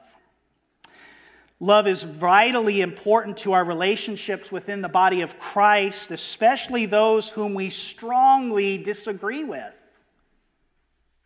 Love 1.59 1.87
is 1.87 2.01
vitally 2.01 2.81
important 2.81 3.37
to 3.37 3.53
our 3.53 3.63
relationships 3.63 4.51
within 4.51 4.81
the 4.81 4.89
body 4.89 5.21
of 5.21 5.39
Christ, 5.39 6.11
especially 6.11 6.87
those 6.87 7.29
whom 7.29 7.53
we 7.53 7.69
strongly 7.69 8.79
disagree 8.79 9.43
with. 9.43 9.73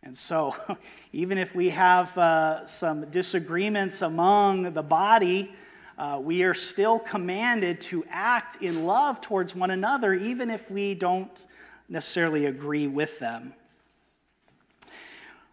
And 0.02 0.16
so, 0.16 0.54
even 1.12 1.38
if 1.38 1.54
we 1.54 1.70
have 1.70 2.16
uh, 2.18 2.66
some 2.66 3.10
disagreements 3.10 4.02
among 4.02 4.72
the 4.74 4.82
body, 4.82 5.54
uh, 5.98 6.20
we 6.22 6.42
are 6.42 6.54
still 6.54 6.98
commanded 6.98 7.80
to 7.82 8.04
act 8.10 8.62
in 8.62 8.84
love 8.84 9.20
towards 9.20 9.54
one 9.54 9.70
another, 9.70 10.14
even 10.14 10.50
if 10.50 10.70
we 10.70 10.94
don't 10.94 11.46
necessarily 11.88 12.46
agree 12.46 12.86
with 12.86 13.18
them. 13.18 13.54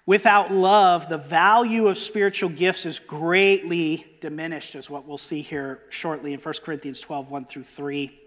Without 0.05 0.51
love, 0.51 1.08
the 1.08 1.19
value 1.19 1.88
of 1.88 1.98
spiritual 1.98 2.50
gifts 2.50 2.88
is 2.88 2.98
greatly 2.98 4.08
diminished, 4.22 4.74
as 4.74 4.89
what 4.89 5.05
we'll 5.05 5.19
see 5.19 5.43
here 5.43 5.81
shortly 5.89 6.34
in 6.34 6.39
1 6.39 6.53
Corinthians 6.63 7.00
12 7.00 7.29
1 7.29 7.46
through 7.46 7.63
3. 7.63 8.19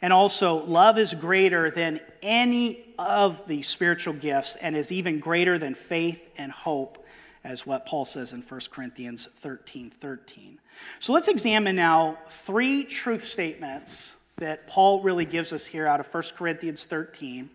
And 0.00 0.12
also, 0.12 0.64
love 0.66 0.98
is 0.98 1.12
greater 1.14 1.70
than 1.70 1.98
any 2.22 2.94
of 2.98 3.40
the 3.48 3.62
spiritual 3.62 4.14
gifts 4.14 4.56
and 4.60 4.76
is 4.76 4.92
even 4.92 5.18
greater 5.18 5.58
than 5.58 5.74
faith 5.74 6.20
and 6.36 6.52
hope, 6.52 7.03
as 7.44 7.66
what 7.66 7.86
Paul 7.86 8.04
says 8.04 8.32
in 8.32 8.42
1 8.42 8.60
Corinthians 8.70 9.28
13 9.42 9.92
13. 10.00 10.58
So 11.00 11.12
let's 11.12 11.28
examine 11.28 11.76
now 11.76 12.18
three 12.44 12.84
truth 12.84 13.26
statements 13.26 14.14
that 14.36 14.66
Paul 14.66 15.02
really 15.02 15.24
gives 15.24 15.52
us 15.52 15.64
here 15.66 15.86
out 15.86 16.00
of 16.00 16.06
1 16.06 16.22
Corinthians 16.36 16.84
13 16.84 17.48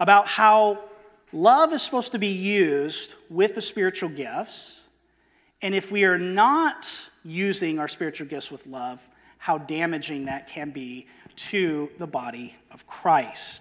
about 0.00 0.26
how 0.26 0.84
love 1.32 1.72
is 1.72 1.82
supposed 1.82 2.12
to 2.12 2.18
be 2.18 2.28
used 2.28 3.14
with 3.28 3.54
the 3.54 3.60
spiritual 3.60 4.08
gifts. 4.08 4.80
And 5.62 5.74
if 5.74 5.90
we 5.90 6.04
are 6.04 6.18
not 6.18 6.86
using 7.24 7.78
our 7.78 7.88
spiritual 7.88 8.26
gifts 8.26 8.50
with 8.50 8.66
love, 8.66 9.00
how 9.38 9.58
damaging 9.58 10.24
that 10.26 10.48
can 10.48 10.70
be 10.70 11.06
to 11.36 11.90
the 11.98 12.06
body 12.06 12.54
of 12.70 12.86
Christ. 12.86 13.60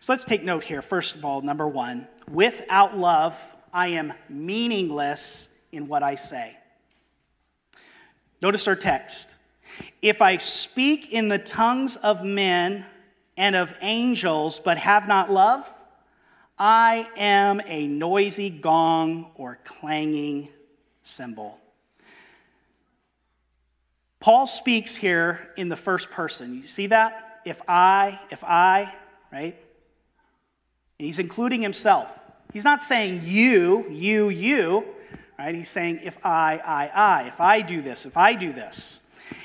So 0.00 0.12
let's 0.12 0.24
take 0.24 0.42
note 0.42 0.64
here. 0.64 0.82
First 0.82 1.14
of 1.14 1.24
all, 1.24 1.42
number 1.42 1.68
one, 1.68 2.08
without 2.30 2.96
love, 2.96 3.34
I 3.72 3.88
am 3.88 4.12
meaningless 4.28 5.48
in 5.72 5.86
what 5.88 6.02
I 6.02 6.14
say. 6.14 6.56
Notice 8.42 8.66
our 8.66 8.76
text. 8.76 9.28
If 10.02 10.22
I 10.22 10.38
speak 10.38 11.12
in 11.12 11.28
the 11.28 11.38
tongues 11.38 11.96
of 11.96 12.24
men 12.24 12.84
and 13.36 13.54
of 13.54 13.70
angels, 13.80 14.60
but 14.64 14.78
have 14.78 15.06
not 15.06 15.30
love, 15.30 15.68
I 16.58 17.08
am 17.16 17.60
a 17.66 17.86
noisy 17.86 18.50
gong 18.50 19.30
or 19.34 19.58
clanging 19.64 20.48
cymbal. 21.02 21.58
Paul 24.20 24.46
speaks 24.46 24.94
here 24.94 25.48
in 25.56 25.70
the 25.70 25.76
first 25.76 26.10
person. 26.10 26.54
You 26.54 26.66
see 26.66 26.88
that? 26.88 27.40
If 27.46 27.60
I, 27.66 28.20
if 28.30 28.44
I, 28.44 28.94
right? 29.32 29.56
And 30.98 31.06
he's 31.06 31.18
including 31.18 31.62
himself. 31.62 32.08
He's 32.52 32.64
not 32.64 32.82
saying 32.82 33.22
you, 33.24 33.86
you, 33.88 34.28
you, 34.28 34.84
right? 35.38 35.54
He's 35.54 35.68
saying 35.68 36.00
if 36.02 36.16
I, 36.24 36.60
I, 36.64 36.86
I, 36.88 37.22
if 37.28 37.40
I 37.40 37.60
do 37.60 37.80
this, 37.82 38.06
if 38.06 38.16
I 38.16 38.34
do 38.34 38.52
this. 38.52 39.00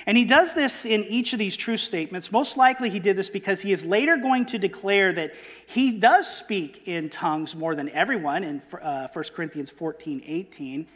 And 0.08 0.18
he 0.18 0.26
does 0.26 0.54
this 0.54 0.86
in 0.86 1.04
each 1.06 1.34
of 1.34 1.40
these 1.40 1.56
true 1.56 1.78
statements. 1.78 2.32
Most 2.32 2.58
likely, 2.58 2.90
he 2.90 3.00
did 3.00 3.18
this 3.18 3.30
because 3.30 3.62
he 3.62 3.72
is 3.72 3.86
later 3.86 4.18
going 4.18 4.46
to 4.48 4.58
declare 4.58 5.14
that 5.14 5.34
he 5.68 5.94
does 5.94 6.28
speak 6.28 6.84
in 6.88 7.10
tongues 7.10 7.56
more 7.56 7.76
than 7.76 7.90
everyone 7.90 8.44
in 8.44 8.62
uh, 8.82 9.08
1 9.14 9.26
Corinthians 9.36 9.70
14 9.70 10.24
18 10.26 10.88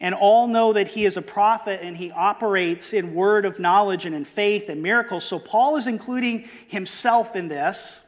and 0.00 0.14
all 0.14 0.46
know 0.46 0.72
that 0.72 0.86
he 0.86 1.06
is 1.06 1.16
a 1.16 1.22
prophet 1.22 1.80
and 1.82 1.96
he 1.96 2.10
operates 2.12 2.92
in 2.92 3.14
word 3.14 3.44
of 3.44 3.58
knowledge 3.58 4.06
and 4.06 4.14
in 4.14 4.24
faith 4.24 4.68
and 4.68 4.82
miracles. 4.82 5.24
So 5.24 5.38
Paul 5.38 5.76
is 5.76 5.86
including 5.86 6.48
himself 6.68 7.34
in 7.34 7.48
this. 7.48 8.02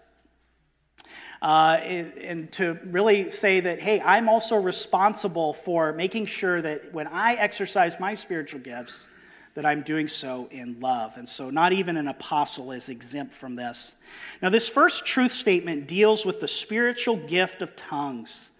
Uh, 1.43 1.79
and 1.83 2.53
to 2.53 2.79
really 2.87 3.31
say 3.31 3.61
that, 3.61 3.81
hey, 3.81 4.01
I'm 4.03 4.29
also 4.29 4.57
responsible 4.57 5.55
for 5.55 5.93
making 5.93 6.27
sure 6.27 6.61
that 6.61 6.93
when 6.93 7.07
I 7.07 7.35
exercise 7.35 7.99
my 7.99 8.15
spiritual 8.15 8.61
gifts, 8.61 9.09
that 9.55 9.67
I'm 9.67 9.83
doing 9.83 10.07
so 10.07 10.49
in 10.51 10.79
love. 10.81 11.13
And 11.17 11.29
so, 11.29 11.51
not 11.51 11.73
even 11.73 11.97
an 11.97 12.09
apostle 12.09 12.73
is 12.73 12.89
exempt 12.89 13.35
from 13.35 13.55
this. 13.57 13.95
Now, 14.43 14.51
this 14.51 14.69
first 14.69 15.05
truth 15.05 15.33
statement 15.33 15.89
deals 15.89 16.25
with 16.25 16.41
the 16.41 16.49
spiritual 16.49 17.17
gift 17.17 17.63
of 17.63 17.75
tongues. 17.75 18.51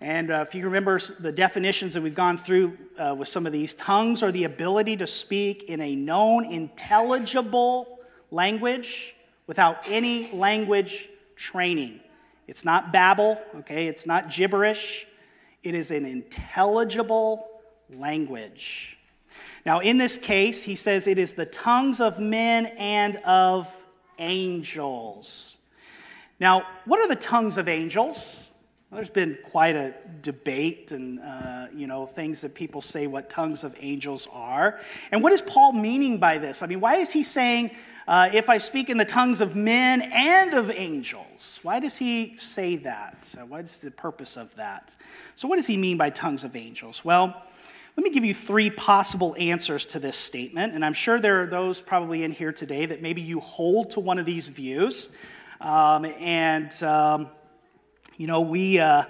And 0.00 0.30
uh, 0.30 0.44
if 0.46 0.54
you 0.54 0.64
remember 0.64 1.00
the 1.20 1.32
definitions 1.32 1.94
that 1.94 2.02
we've 2.02 2.14
gone 2.14 2.36
through 2.36 2.76
uh, 2.98 3.14
with 3.18 3.28
some 3.28 3.46
of 3.46 3.52
these, 3.52 3.72
tongues 3.74 4.22
are 4.22 4.30
the 4.30 4.44
ability 4.44 4.98
to 4.98 5.06
speak 5.06 5.64
in 5.64 5.80
a 5.80 5.96
known, 5.96 6.44
intelligible 6.44 8.00
language 8.30 9.14
without 9.46 9.78
any 9.88 10.30
language 10.32 11.08
training. 11.34 12.00
It's 12.46 12.64
not 12.64 12.92
babble, 12.92 13.40
okay? 13.56 13.88
It's 13.88 14.06
not 14.06 14.30
gibberish. 14.30 15.06
It 15.62 15.74
is 15.74 15.90
an 15.90 16.06
intelligible 16.06 17.46
language. 17.90 18.96
Now, 19.64 19.80
in 19.80 19.98
this 19.98 20.16
case, 20.16 20.62
he 20.62 20.76
says 20.76 21.06
it 21.06 21.18
is 21.18 21.34
the 21.34 21.46
tongues 21.46 22.00
of 22.00 22.20
men 22.20 22.66
and 22.66 23.16
of 23.24 23.66
angels. 24.18 25.58
Now, 26.38 26.62
what 26.84 27.00
are 27.00 27.08
the 27.08 27.16
tongues 27.16 27.58
of 27.58 27.68
angels? 27.68 28.46
Well, 28.90 28.98
there's 28.98 29.10
been 29.10 29.38
quite 29.50 29.74
a 29.74 29.94
debate 30.22 30.92
and, 30.92 31.18
uh, 31.18 31.66
you 31.74 31.88
know, 31.88 32.06
things 32.06 32.40
that 32.42 32.54
people 32.54 32.80
say 32.80 33.08
what 33.08 33.28
tongues 33.28 33.64
of 33.64 33.74
angels 33.80 34.28
are. 34.30 34.78
And 35.10 35.20
what 35.22 35.32
is 35.32 35.40
Paul 35.40 35.72
meaning 35.72 36.18
by 36.18 36.38
this? 36.38 36.62
I 36.62 36.66
mean, 36.66 36.80
why 36.80 36.96
is 36.96 37.10
he 37.10 37.24
saying, 37.24 37.72
uh, 38.06 38.28
if 38.32 38.48
I 38.48 38.58
speak 38.58 38.88
in 38.90 38.96
the 38.96 39.04
tongues 39.04 39.40
of 39.40 39.56
men 39.56 40.02
and 40.02 40.54
of 40.54 40.70
angels? 40.70 41.58
Why 41.62 41.80
does 41.80 41.96
he 41.96 42.36
say 42.38 42.76
that? 42.76 43.26
what 43.48 43.64
is 43.64 43.78
the 43.78 43.90
purpose 43.90 44.36
of 44.36 44.54
that? 44.56 44.94
So, 45.34 45.48
what 45.48 45.56
does 45.56 45.66
he 45.66 45.76
mean 45.76 45.96
by 45.96 46.10
tongues 46.10 46.44
of 46.44 46.54
angels? 46.56 47.04
Well, 47.04 47.42
let 47.96 48.04
me 48.04 48.10
give 48.10 48.24
you 48.24 48.34
three 48.34 48.70
possible 48.70 49.34
answers 49.38 49.86
to 49.86 49.98
this 49.98 50.16
statement. 50.16 50.74
And 50.74 50.84
I'm 50.84 50.94
sure 50.94 51.20
there 51.20 51.42
are 51.42 51.46
those 51.46 51.80
probably 51.80 52.24
in 52.24 52.30
here 52.32 52.52
today 52.52 52.86
that 52.86 53.02
maybe 53.02 53.22
you 53.22 53.40
hold 53.40 53.90
to 53.92 54.00
one 54.00 54.18
of 54.18 54.26
these 54.26 54.48
views. 54.48 55.10
Um, 55.60 56.04
and. 56.04 56.82
Um, 56.82 57.30
you 58.18 58.26
know, 58.26 58.40
we, 58.40 58.78
uh, 58.78 59.04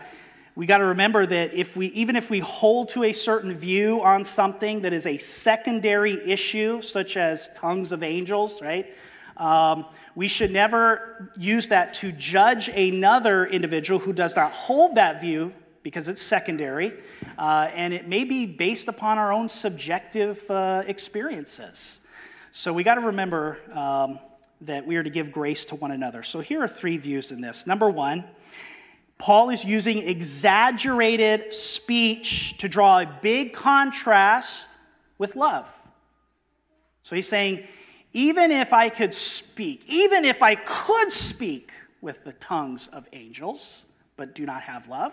we 0.57 0.65
got 0.65 0.79
to 0.79 0.87
remember 0.87 1.27
that 1.27 1.53
if 1.53 1.77
we, 1.77 1.89
even 1.89 2.17
if 2.17 2.31
we 2.31 2.39
hold 2.41 2.89
to 2.89 3.05
a 3.05 3.13
certain 3.13 3.57
view 3.57 4.03
on 4.03 4.25
something 4.25 4.81
that 4.81 4.95
is 4.95 5.05
a 5.05 5.19
secondary 5.19 6.19
issue, 6.29 6.81
such 6.81 7.19
as 7.19 7.51
tongues 7.55 7.93
of 7.93 8.03
angels, 8.03 8.63
right? 8.63 8.87
Um, 9.37 9.85
we 10.15 10.29
should 10.29 10.51
never 10.51 11.31
use 11.37 11.69
that 11.69 11.93
to 11.95 12.11
judge 12.11 12.69
another 12.69 13.45
individual 13.45 14.01
who 14.01 14.15
does 14.15 14.35
not 14.35 14.51
hold 14.51 14.95
that 14.95 15.21
view 15.21 15.53
because 15.83 16.09
it's 16.09 16.23
secondary, 16.23 16.95
uh, 17.39 17.69
and 17.75 17.93
it 17.93 18.09
may 18.09 18.25
be 18.25 18.47
based 18.47 18.89
upon 18.89 19.19
our 19.19 19.35
own 19.35 19.51
subjective 19.51 20.43
uh, 20.51 20.83
experiences. 20.87 22.01
So 22.53 22.73
we 22.73 22.83
got 22.83 22.95
to 22.95 23.03
remember 23.03 23.59
um, 23.75 24.19
that 24.63 24.87
we 24.87 24.97
are 24.97 25.03
to 25.03 25.11
give 25.11 25.31
grace 25.31 25.67
to 25.67 25.75
one 25.75 25.91
another. 25.91 26.23
So 26.23 26.41
here 26.41 26.63
are 26.63 26.69
three 26.69 26.97
views 26.97 27.31
in 27.31 27.43
this. 27.43 27.67
Number 27.67 27.91
one, 27.91 28.25
Paul 29.19 29.51
is 29.51 29.65
using 29.65 30.07
exaggerated 30.07 31.55
speech 31.55 32.57
to 32.59 32.69
draw 32.69 33.01
a 33.01 33.19
big 33.23 33.55
contrast 33.55 34.69
with 35.19 35.37
love. 35.37 35.67
So 37.03 37.17
he's 37.17 37.29
saying, 37.29 37.65
even 38.13 38.51
if 38.51 38.73
I 38.73 38.89
could 38.89 39.15
speak, 39.15 39.85
even 39.87 40.25
if 40.25 40.43
I 40.43 40.55
could 40.55 41.13
speak 41.13 41.71
with 42.01 42.25
the 42.25 42.33
tongues 42.35 42.89
of 42.93 43.07
angels, 43.13 43.85
but 44.17 44.35
do 44.35 44.45
not 44.45 44.63
have 44.63 44.89
love, 44.89 45.13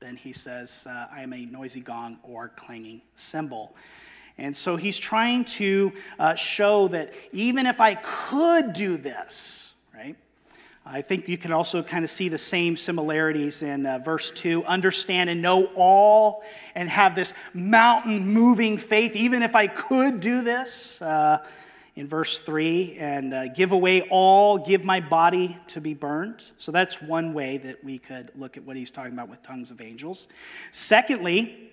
then 0.00 0.16
he 0.16 0.32
says, 0.32 0.86
uh, 0.88 1.06
I 1.12 1.22
am 1.22 1.32
a 1.32 1.44
noisy 1.44 1.80
gong 1.80 2.18
or 2.22 2.48
clanging 2.48 3.02
cymbal. 3.16 3.74
And 4.38 4.56
so 4.56 4.76
he's 4.76 4.98
trying 4.98 5.44
to 5.44 5.92
uh, 6.18 6.34
show 6.34 6.88
that 6.88 7.12
even 7.32 7.66
if 7.66 7.80
I 7.80 7.96
could 7.96 8.72
do 8.72 8.96
this, 8.96 9.72
right, 9.94 10.16
I 10.84 11.02
think 11.02 11.28
you 11.28 11.36
can 11.36 11.52
also 11.52 11.82
kind 11.82 12.04
of 12.04 12.10
see 12.10 12.28
the 12.28 12.38
same 12.38 12.76
similarities 12.76 13.62
in 13.62 13.84
uh, 13.84 13.98
verse 13.98 14.30
2 14.30 14.64
understand 14.64 15.28
and 15.28 15.42
know 15.42 15.66
all 15.74 16.42
and 16.74 16.88
have 16.88 17.14
this 17.14 17.34
mountain 17.52 18.26
moving 18.26 18.78
faith, 18.78 19.14
even 19.14 19.42
if 19.42 19.54
I 19.54 19.66
could 19.66 20.20
do 20.20 20.42
this. 20.42 21.00
Uh, 21.02 21.38
in 21.96 22.06
verse 22.08 22.38
3 22.38 22.96
and 22.98 23.34
uh, 23.34 23.48
give 23.48 23.72
away 23.72 24.02
all, 24.02 24.56
give 24.56 24.84
my 24.84 25.00
body 25.00 25.58
to 25.66 25.80
be 25.80 25.92
burned. 25.92 26.44
So 26.56 26.72
that's 26.72 27.02
one 27.02 27.34
way 27.34 27.58
that 27.58 27.82
we 27.84 27.98
could 27.98 28.30
look 28.36 28.56
at 28.56 28.64
what 28.64 28.76
he's 28.76 28.90
talking 28.90 29.12
about 29.12 29.28
with 29.28 29.42
tongues 29.42 29.70
of 29.70 29.80
angels. 29.80 30.28
Secondly, 30.72 31.70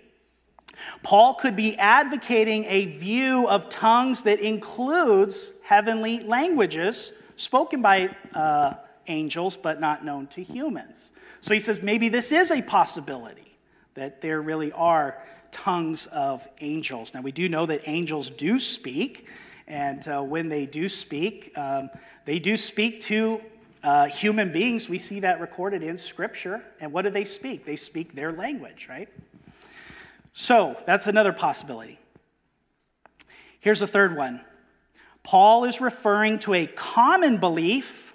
Paul 1.01 1.35
could 1.35 1.55
be 1.55 1.77
advocating 1.77 2.65
a 2.65 2.97
view 2.97 3.47
of 3.47 3.69
tongues 3.69 4.23
that 4.23 4.39
includes 4.39 5.53
heavenly 5.63 6.19
languages 6.19 7.13
spoken 7.37 7.81
by 7.81 8.09
uh, 8.33 8.73
angels 9.07 9.57
but 9.57 9.79
not 9.79 10.03
known 10.03 10.27
to 10.27 10.43
humans. 10.43 11.11
So 11.41 11.53
he 11.53 11.59
says 11.59 11.81
maybe 11.81 12.09
this 12.09 12.31
is 12.31 12.51
a 12.51 12.61
possibility 12.61 13.57
that 13.93 14.21
there 14.21 14.41
really 14.41 14.71
are 14.71 15.21
tongues 15.51 16.07
of 16.07 16.47
angels. 16.61 17.13
Now 17.13 17.21
we 17.21 17.31
do 17.31 17.49
know 17.49 17.65
that 17.65 17.81
angels 17.85 18.29
do 18.31 18.59
speak, 18.59 19.27
and 19.67 20.07
uh, 20.07 20.21
when 20.21 20.49
they 20.49 20.65
do 20.65 20.87
speak, 20.87 21.51
um, 21.55 21.89
they 22.25 22.39
do 22.39 22.57
speak 22.57 23.01
to 23.03 23.41
uh, 23.83 24.05
human 24.05 24.51
beings. 24.51 24.89
We 24.89 24.99
see 24.99 25.19
that 25.21 25.39
recorded 25.39 25.83
in 25.83 25.97
Scripture. 25.97 26.61
And 26.81 26.91
what 26.91 27.03
do 27.03 27.09
they 27.09 27.23
speak? 27.23 27.65
They 27.65 27.75
speak 27.75 28.13
their 28.13 28.31
language, 28.31 28.87
right? 28.89 29.09
So 30.33 30.77
that's 30.85 31.07
another 31.07 31.33
possibility. 31.33 31.99
Here's 33.59 33.81
a 33.81 33.87
third 33.87 34.15
one 34.15 34.41
Paul 35.23 35.65
is 35.65 35.81
referring 35.81 36.39
to 36.39 36.53
a 36.53 36.67
common 36.67 37.37
belief 37.37 38.06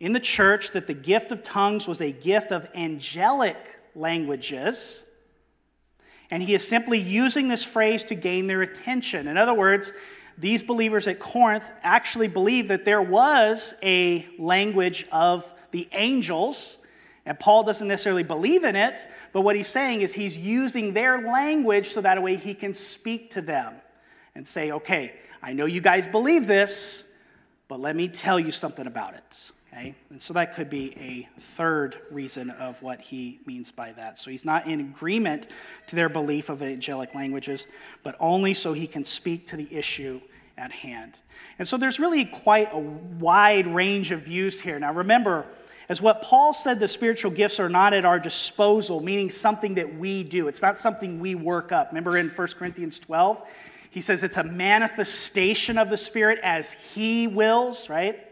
in 0.00 0.14
the 0.14 0.20
church 0.20 0.72
that 0.72 0.86
the 0.86 0.94
gift 0.94 1.30
of 1.30 1.42
tongues 1.42 1.86
was 1.86 2.00
a 2.00 2.10
gift 2.10 2.52
of 2.52 2.66
angelic 2.74 3.56
languages. 3.94 5.04
And 6.30 6.42
he 6.42 6.54
is 6.54 6.66
simply 6.66 6.98
using 6.98 7.48
this 7.48 7.62
phrase 7.62 8.02
to 8.04 8.14
gain 8.14 8.46
their 8.46 8.62
attention. 8.62 9.28
In 9.28 9.36
other 9.36 9.54
words, 9.54 9.92
these 10.38 10.62
believers 10.62 11.06
at 11.06 11.18
Corinth 11.20 11.64
actually 11.82 12.28
believed 12.28 12.70
that 12.70 12.84
there 12.84 13.02
was 13.02 13.74
a 13.82 14.26
language 14.38 15.06
of 15.12 15.44
the 15.70 15.86
angels. 15.92 16.78
And 17.26 17.38
Paul 17.38 17.64
doesn't 17.64 17.86
necessarily 17.86 18.22
believe 18.22 18.64
in 18.64 18.74
it, 18.74 19.06
but 19.32 19.42
what 19.42 19.54
he's 19.54 19.68
saying 19.68 20.00
is 20.00 20.12
he's 20.12 20.36
using 20.36 20.94
their 20.94 21.28
language 21.28 21.90
so 21.90 22.00
that 22.00 22.20
way 22.22 22.36
he 22.36 22.54
can 22.54 22.72
speak 22.72 23.30
to 23.32 23.42
them 23.42 23.74
and 24.34 24.46
say, 24.46 24.72
okay, 24.72 25.12
I 25.42 25.52
know 25.52 25.66
you 25.66 25.82
guys 25.82 26.06
believe 26.06 26.46
this, 26.46 27.04
but 27.68 27.80
let 27.80 27.94
me 27.94 28.08
tell 28.08 28.40
you 28.40 28.50
something 28.50 28.86
about 28.86 29.14
it. 29.14 29.49
Okay? 29.72 29.94
And 30.10 30.20
so 30.20 30.32
that 30.34 30.54
could 30.54 30.68
be 30.68 30.96
a 30.98 31.28
third 31.56 32.00
reason 32.10 32.50
of 32.50 32.80
what 32.82 33.00
he 33.00 33.38
means 33.46 33.70
by 33.70 33.92
that. 33.92 34.18
So 34.18 34.30
he's 34.30 34.44
not 34.44 34.66
in 34.66 34.80
agreement 34.80 35.48
to 35.86 35.96
their 35.96 36.08
belief 36.08 36.48
of 36.48 36.62
angelic 36.62 37.14
languages, 37.14 37.68
but 38.02 38.16
only 38.18 38.52
so 38.52 38.72
he 38.72 38.86
can 38.86 39.04
speak 39.04 39.46
to 39.48 39.56
the 39.56 39.72
issue 39.72 40.20
at 40.58 40.72
hand. 40.72 41.14
And 41.58 41.68
so 41.68 41.76
there's 41.76 41.98
really 41.98 42.24
quite 42.24 42.70
a 42.72 42.78
wide 42.78 43.72
range 43.72 44.10
of 44.10 44.22
views 44.22 44.60
here. 44.60 44.78
Now 44.78 44.92
remember, 44.92 45.46
as 45.88 46.00
what 46.00 46.22
Paul 46.22 46.52
said, 46.52 46.78
the 46.80 46.88
spiritual 46.88 47.30
gifts 47.30 47.60
are 47.60 47.68
not 47.68 47.92
at 47.94 48.04
our 48.04 48.18
disposal, 48.18 49.00
meaning 49.00 49.30
something 49.30 49.74
that 49.74 49.98
we 49.98 50.24
do. 50.24 50.48
It's 50.48 50.62
not 50.62 50.78
something 50.78 51.20
we 51.20 51.34
work 51.34 51.72
up. 51.72 51.88
Remember 51.88 52.16
in 52.18 52.28
1 52.30 52.48
Corinthians 52.48 52.98
12, 52.98 53.42
he 53.90 54.00
says 54.00 54.22
it's 54.22 54.36
a 54.36 54.44
manifestation 54.44 55.78
of 55.78 55.90
the 55.90 55.96
Spirit 55.96 56.38
as 56.42 56.72
he 56.72 57.26
wills, 57.26 57.88
right? 57.88 58.29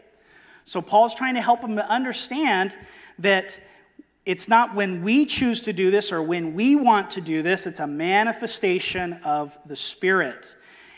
So 0.69 0.83
Paul's 0.83 1.15
trying 1.15 1.33
to 1.33 1.41
help 1.41 1.61
them 1.61 1.75
to 1.77 1.89
understand 1.89 2.75
that 3.17 3.57
it's 4.27 4.47
not 4.47 4.75
when 4.75 5.01
we 5.01 5.25
choose 5.25 5.61
to 5.61 5.73
do 5.73 5.89
this 5.89 6.11
or 6.11 6.21
when 6.21 6.53
we 6.53 6.75
want 6.75 7.09
to 7.11 7.21
do 7.21 7.41
this, 7.41 7.65
it's 7.65 7.79
a 7.79 7.87
manifestation 7.87 9.13
of 9.23 9.57
the 9.65 9.75
Spirit. 9.75 10.55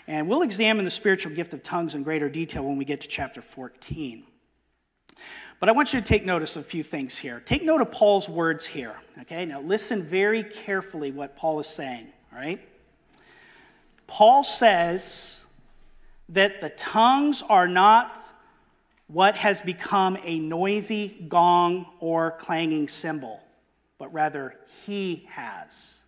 And 0.08 0.28
we'll 0.28 0.42
examine 0.42 0.84
the 0.84 0.92
spiritual 0.92 1.34
gift 1.34 1.54
of 1.54 1.64
tongues 1.64 1.96
in 1.96 2.04
greater 2.04 2.28
detail 2.28 2.66
when 2.66 2.76
we 2.76 2.84
get 2.84 3.00
to 3.00 3.08
chapter 3.08 3.42
14. 3.42 4.26
But 5.62 5.70
I 5.70 5.72
want 5.72 5.94
you 5.94 6.02
to 6.02 6.06
take 6.06 6.26
notice 6.26 6.58
of 6.58 6.66
a 6.66 6.68
few 6.68 6.84
things 6.84 7.18
here. 7.18 7.40
Take 7.46 7.64
note 7.64 7.80
of 7.80 7.94
Paul's 7.94 8.28
words 8.28 8.66
here. 8.66 8.98
Okay, 9.22 9.46
now 9.46 9.62
listen 9.62 10.04
very 10.04 10.44
carefully 10.44 11.14
what 11.14 11.38
Paul 11.38 11.62
is 11.62 11.68
saying. 11.68 12.08
All 12.34 12.40
right? 12.40 12.60
Paul 14.06 14.44
says 14.44 15.38
that 16.28 16.60
the 16.60 16.72
tongues 16.72 17.42
are 17.48 17.70
not 17.70 18.22
what 19.12 19.36
has 19.36 19.62
become 19.62 20.18
a 20.24 20.40
noisy 20.40 21.26
gong 21.28 21.86
or 22.00 22.32
clanging 22.40 22.88
cymbal, 22.88 23.42
but 23.98 24.12
rather 24.14 24.56
he 24.86 25.28
has. 25.30 26.00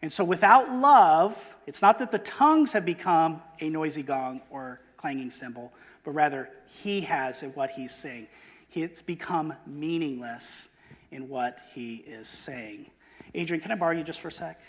And 0.00 0.12
so 0.12 0.24
without 0.24 0.72
love, 0.72 1.36
it's 1.66 1.82
not 1.82 1.98
that 1.98 2.10
the 2.10 2.18
tongues 2.18 2.72
have 2.72 2.84
become 2.84 3.42
a 3.60 3.68
noisy 3.68 4.02
gong 4.02 4.40
or 4.50 4.80
clanging 4.96 5.30
cymbal, 5.30 5.72
but 6.02 6.12
rather 6.12 6.48
he 6.82 7.00
has 7.02 7.42
in 7.42 7.50
what 7.50 7.70
he's 7.70 7.94
saying. 7.94 8.26
It's 8.72 9.02
become 9.02 9.52
meaningless 9.66 10.68
in 11.10 11.28
what 11.28 11.58
he 11.74 11.96
is 12.06 12.26
saying. 12.26 12.86
Adrian, 13.34 13.60
can 13.60 13.70
I 13.70 13.74
borrow 13.74 13.96
you 13.96 14.02
just 14.02 14.20
for 14.20 14.28
a 14.28 14.32
sec? 14.32 14.60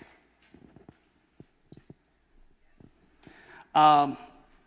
Um, 3.74 4.18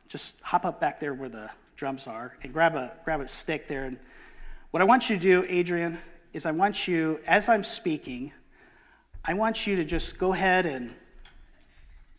just 0.09 0.40
hop 0.40 0.64
up 0.64 0.81
back 0.81 1.01
there 1.01 1.14
where 1.14 1.29
the 1.29 1.51
drums 1.79 2.09
are 2.09 2.37
and 2.43 2.53
grab 2.53 2.75
a, 2.75 2.93
grab 3.05 3.21
a 3.21 3.29
stick 3.29 3.69
there. 3.69 3.85
And 3.85 3.97
what 4.73 4.83
I 4.83 4.85
want 4.85 5.09
you 5.09 5.17
to 5.17 5.23
do, 5.23 5.47
Adrian, 5.49 5.97
is 6.33 6.45
I 6.45 6.51
want 6.51 6.88
you, 6.88 7.21
as 7.27 7.49
I'm 7.49 7.64
speaking, 7.64 8.33
I 9.25 9.35
want 9.35 9.67
you 9.67 9.77
to 9.77 9.85
just 9.85 10.19
go 10.19 10.33
ahead 10.35 10.67
and 10.67 10.93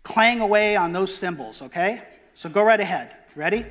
clang 0.04 0.40
away 0.40 0.78
on 0.78 0.94
those 0.94 1.14
cymbals, 1.14 1.62
okay? 1.62 2.02
So 2.34 2.50
go 2.50 2.64
right 2.64 2.80
ahead. 2.80 3.16
Ready? 3.36 3.66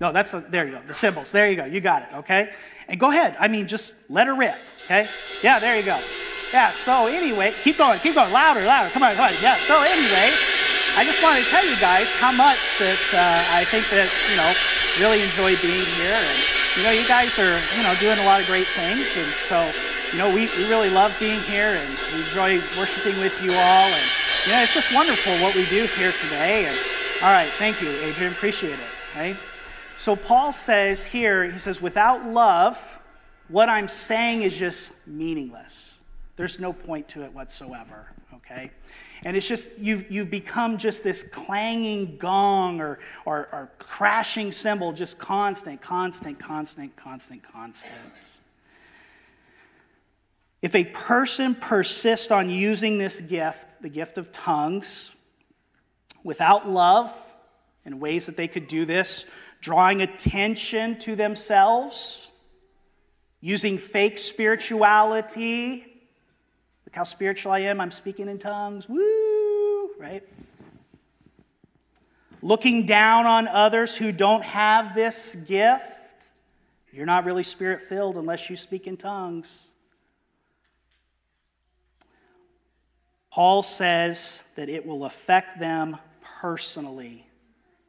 No, 0.00 0.12
that's 0.12 0.32
a, 0.32 0.42
there 0.48 0.64
you 0.64 0.72
go. 0.72 0.80
The 0.86 0.94
cymbals. 0.94 1.30
There 1.30 1.48
you 1.48 1.56
go. 1.56 1.66
You 1.66 1.80
got 1.80 2.02
it, 2.02 2.08
okay? 2.16 2.54
And 2.88 2.98
go 2.98 3.10
ahead. 3.10 3.36
I 3.38 3.48
mean, 3.48 3.68
just 3.68 3.92
let 4.08 4.26
her 4.26 4.34
rip, 4.34 4.56
okay? 4.86 5.04
Yeah, 5.42 5.58
there 5.58 5.76
you 5.76 5.84
go. 5.84 6.00
Yeah, 6.52 6.70
so 6.70 7.06
anyway, 7.06 7.52
keep 7.62 7.76
going, 7.76 7.98
keep 7.98 8.14
going. 8.14 8.32
Louder, 8.32 8.64
louder. 8.64 8.88
Come 8.90 9.02
on, 9.02 9.12
come 9.14 9.26
on. 9.26 9.32
Yeah, 9.42 9.56
so 9.56 9.82
anyway, 9.82 10.30
I 10.96 11.04
just 11.04 11.20
want 11.22 11.42
to 11.42 11.44
tell 11.50 11.66
you 11.66 11.74
guys 11.82 12.06
how 12.22 12.30
much 12.30 12.78
that 12.78 13.02
uh, 13.10 13.34
I 13.58 13.66
think 13.66 13.90
that, 13.90 14.06
you 14.30 14.38
know, 14.38 14.46
really 15.02 15.26
enjoy 15.26 15.58
being 15.58 15.82
here. 15.98 16.14
And, 16.14 16.38
you 16.78 16.86
know, 16.86 16.94
you 16.94 17.02
guys 17.10 17.34
are, 17.34 17.58
you 17.74 17.82
know, 17.82 17.98
doing 17.98 18.22
a 18.22 18.24
lot 18.24 18.40
of 18.40 18.46
great 18.46 18.68
things. 18.78 19.02
And 19.18 19.26
so, 19.50 19.74
you 20.14 20.18
know, 20.22 20.30
we, 20.30 20.46
we 20.54 20.70
really 20.70 20.90
love 20.90 21.10
being 21.18 21.40
here 21.50 21.74
and 21.74 21.90
we 22.14 22.22
enjoy 22.22 22.62
worshiping 22.78 23.18
with 23.18 23.34
you 23.42 23.50
all. 23.50 23.90
And, 23.90 24.06
you 24.46 24.52
know, 24.54 24.62
it's 24.62 24.72
just 24.72 24.94
wonderful 24.94 25.34
what 25.42 25.56
we 25.56 25.66
do 25.66 25.82
here 25.98 26.14
today. 26.22 26.66
And 26.70 26.76
all 27.26 27.34
right, 27.34 27.50
thank 27.58 27.82
you, 27.82 27.90
Adrian. 27.90 28.30
Appreciate 28.30 28.78
it. 28.78 28.90
Okay? 29.10 29.36
So 29.98 30.14
Paul 30.14 30.52
says 30.52 31.04
here, 31.04 31.50
he 31.50 31.58
says, 31.58 31.82
without 31.82 32.24
love, 32.24 32.78
what 33.48 33.68
I'm 33.68 33.88
saying 33.88 34.42
is 34.42 34.54
just 34.54 34.90
meaningless. 35.08 35.94
There's 36.36 36.60
no 36.60 36.72
point 36.72 37.08
to 37.08 37.24
it 37.24 37.34
whatsoever. 37.34 38.06
Okay? 38.34 38.70
And 39.24 39.36
it's 39.36 39.46
just, 39.46 39.70
you've, 39.78 40.10
you've 40.10 40.30
become 40.30 40.76
just 40.76 41.02
this 41.02 41.22
clanging 41.22 42.18
gong 42.18 42.80
or, 42.80 42.98
or, 43.24 43.48
or 43.52 43.70
crashing 43.78 44.52
cymbal, 44.52 44.92
just 44.92 45.18
constant, 45.18 45.80
constant, 45.80 46.38
constant, 46.38 46.94
constant, 46.94 47.42
constant. 47.42 47.94
If 50.60 50.74
a 50.74 50.84
person 50.84 51.54
persists 51.54 52.30
on 52.30 52.50
using 52.50 52.98
this 52.98 53.20
gift, 53.20 53.66
the 53.80 53.88
gift 53.88 54.18
of 54.18 54.30
tongues, 54.30 55.10
without 56.22 56.68
love, 56.68 57.12
in 57.86 58.00
ways 58.00 58.26
that 58.26 58.36
they 58.36 58.48
could 58.48 58.68
do 58.68 58.84
this, 58.86 59.24
drawing 59.60 60.02
attention 60.02 60.98
to 60.98 61.16
themselves, 61.16 62.30
using 63.40 63.78
fake 63.78 64.18
spirituality. 64.18 65.93
Look 66.94 66.98
how 66.98 67.04
spiritual 67.10 67.50
I 67.50 67.58
am, 67.58 67.80
I'm 67.80 67.90
speaking 67.90 68.28
in 68.28 68.38
tongues. 68.38 68.88
Woo! 68.88 69.90
Right? 69.98 70.22
Looking 72.40 72.86
down 72.86 73.26
on 73.26 73.48
others 73.48 73.96
who 73.96 74.12
don't 74.12 74.44
have 74.44 74.94
this 74.94 75.34
gift. 75.44 75.82
You're 76.92 77.04
not 77.04 77.24
really 77.24 77.42
spirit 77.42 77.88
filled 77.88 78.14
unless 78.14 78.48
you 78.48 78.54
speak 78.54 78.86
in 78.86 78.96
tongues. 78.96 79.70
Paul 83.32 83.64
says 83.64 84.44
that 84.54 84.68
it 84.68 84.86
will 84.86 85.04
affect 85.04 85.58
them 85.58 85.96
personally. 86.40 87.26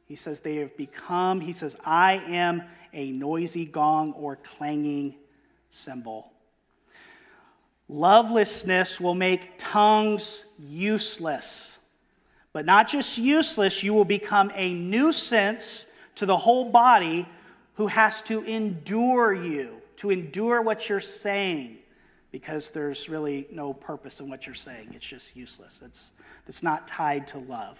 He 0.06 0.16
says 0.16 0.40
they 0.40 0.56
have 0.56 0.76
become, 0.76 1.40
he 1.40 1.52
says, 1.52 1.76
I 1.84 2.14
am 2.26 2.64
a 2.92 3.12
noisy 3.12 3.66
gong 3.66 4.14
or 4.14 4.34
clanging 4.34 5.14
cymbal. 5.70 6.32
Lovelessness 7.88 9.00
will 9.00 9.14
make 9.14 9.52
tongues 9.58 10.44
useless. 10.58 11.78
But 12.52 12.64
not 12.64 12.88
just 12.88 13.18
useless, 13.18 13.82
you 13.82 13.94
will 13.94 14.04
become 14.04 14.50
a 14.54 14.72
nuisance 14.74 15.86
to 16.16 16.26
the 16.26 16.36
whole 16.36 16.70
body 16.70 17.28
who 17.74 17.86
has 17.86 18.22
to 18.22 18.42
endure 18.44 19.34
you, 19.34 19.76
to 19.98 20.10
endure 20.10 20.62
what 20.62 20.88
you're 20.88 20.98
saying, 21.00 21.76
because 22.32 22.70
there's 22.70 23.08
really 23.08 23.46
no 23.52 23.72
purpose 23.72 24.20
in 24.20 24.28
what 24.28 24.46
you're 24.46 24.54
saying. 24.54 24.90
It's 24.94 25.06
just 25.06 25.36
useless. 25.36 25.80
It's, 25.84 26.12
it's 26.48 26.62
not 26.62 26.88
tied 26.88 27.26
to 27.28 27.38
love. 27.38 27.76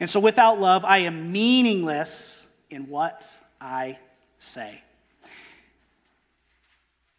And 0.00 0.08
so 0.08 0.20
without 0.20 0.60
love, 0.60 0.84
I 0.84 0.98
am 0.98 1.32
meaningless 1.32 2.46
in 2.70 2.88
what 2.88 3.26
I 3.60 3.98
say. 4.38 4.80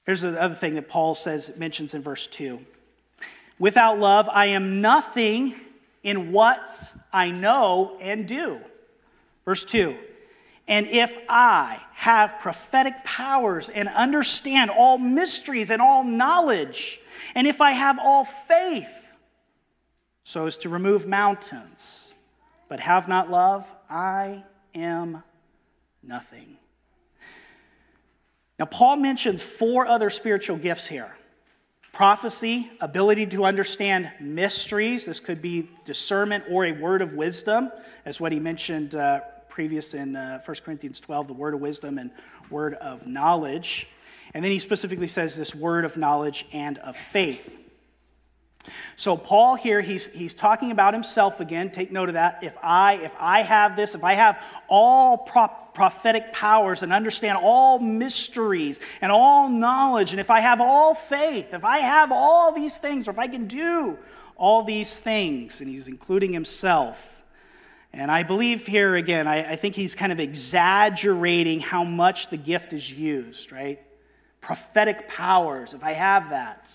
Here's 0.05 0.21
the 0.21 0.39
other 0.39 0.55
thing 0.55 0.75
that 0.75 0.87
Paul 0.87 1.15
says, 1.15 1.51
mentions 1.57 1.93
in 1.93 2.01
verse 2.01 2.27
2. 2.27 2.59
Without 3.57 3.99
love, 3.99 4.27
I 4.29 4.47
am 4.47 4.81
nothing 4.81 5.55
in 6.03 6.31
what 6.31 6.69
I 7.11 7.31
know 7.31 7.97
and 7.99 8.27
do. 8.27 8.59
Verse 9.45 9.65
2 9.65 9.95
And 10.67 10.87
if 10.87 11.11
I 11.27 11.81
have 11.93 12.39
prophetic 12.41 13.03
powers 13.03 13.69
and 13.69 13.87
understand 13.89 14.69
all 14.69 14.97
mysteries 14.97 15.71
and 15.71 15.81
all 15.81 16.03
knowledge, 16.03 16.99
and 17.33 17.47
if 17.47 17.61
I 17.61 17.71
have 17.71 17.97
all 17.97 18.25
faith 18.47 18.87
so 20.23 20.45
as 20.45 20.57
to 20.57 20.69
remove 20.69 21.07
mountains, 21.07 22.13
but 22.67 22.79
have 22.79 23.07
not 23.07 23.31
love, 23.31 23.65
I 23.89 24.43
am 24.73 25.23
nothing. 26.03 26.57
Now, 28.57 28.65
Paul 28.65 28.97
mentions 28.97 29.41
four 29.41 29.85
other 29.85 30.09
spiritual 30.09 30.57
gifts 30.57 30.87
here 30.87 31.15
prophecy, 31.91 32.69
ability 32.81 33.25
to 33.25 33.45
understand 33.45 34.11
mysteries. 34.19 35.05
This 35.05 35.21
could 35.21 35.41
be 35.41 35.69
discernment 35.85 36.43
or 36.49 36.65
a 36.65 36.73
word 36.73 37.01
of 37.01 37.13
wisdom, 37.13 37.71
as 38.03 38.19
what 38.19 38.33
he 38.33 38.39
mentioned 38.39 38.95
uh, 38.95 39.21
previous 39.47 39.93
in 39.93 40.13
uh, 40.17 40.41
1 40.43 40.57
Corinthians 40.65 40.99
12, 40.99 41.27
the 41.27 41.33
word 41.33 41.53
of 41.53 41.61
wisdom 41.61 41.97
and 41.97 42.11
word 42.49 42.73
of 42.75 43.07
knowledge. 43.07 43.87
And 44.33 44.43
then 44.43 44.51
he 44.51 44.59
specifically 44.59 45.07
says 45.07 45.37
this 45.37 45.55
word 45.55 45.85
of 45.85 45.95
knowledge 45.95 46.45
and 46.51 46.79
of 46.79 46.97
faith. 46.97 47.39
So 48.95 49.17
Paul 49.17 49.55
here, 49.55 49.81
he's, 49.81 50.07
he's 50.07 50.33
talking 50.33 50.71
about 50.71 50.93
himself 50.93 51.39
again. 51.39 51.71
Take 51.71 51.91
note 51.91 52.09
of 52.09 52.13
that. 52.13 52.43
If 52.43 52.53
I, 52.61 52.95
if 52.95 53.11
I 53.19 53.41
have 53.41 53.75
this, 53.75 53.95
if 53.95 54.03
I 54.03 54.13
have 54.13 54.37
all 54.67 55.17
prop, 55.17 55.73
prophetic 55.75 56.31
powers 56.31 56.81
and 56.81 56.93
understand 56.93 57.37
all 57.41 57.79
mysteries 57.79 58.79
and 59.01 59.11
all 59.11 59.49
knowledge, 59.49 60.11
and 60.11 60.19
if 60.19 60.31
I 60.31 60.39
have 60.39 60.61
all 60.61 60.95
faith, 60.95 61.53
if 61.53 61.63
I 61.65 61.79
have 61.79 62.11
all 62.11 62.53
these 62.53 62.77
things, 62.77 63.07
or 63.07 63.11
if 63.11 63.19
I 63.19 63.27
can 63.27 63.47
do 63.47 63.97
all 64.37 64.63
these 64.63 64.97
things, 64.97 65.61
and 65.61 65.69
he's 65.69 65.87
including 65.87 66.33
himself. 66.33 66.97
And 67.93 68.11
I 68.11 68.23
believe 68.23 68.65
here 68.65 68.95
again, 68.95 69.27
I, 69.27 69.53
I 69.53 69.55
think 69.55 69.75
he's 69.75 69.95
kind 69.95 70.11
of 70.11 70.19
exaggerating 70.19 71.61
how 71.61 71.83
much 71.83 72.29
the 72.29 72.37
gift 72.37 72.73
is 72.73 72.91
used, 72.91 73.51
right? 73.51 73.81
Prophetic 74.41 75.07
powers, 75.07 75.73
if 75.73 75.83
I 75.83 75.93
have 75.93 76.29
that 76.31 76.69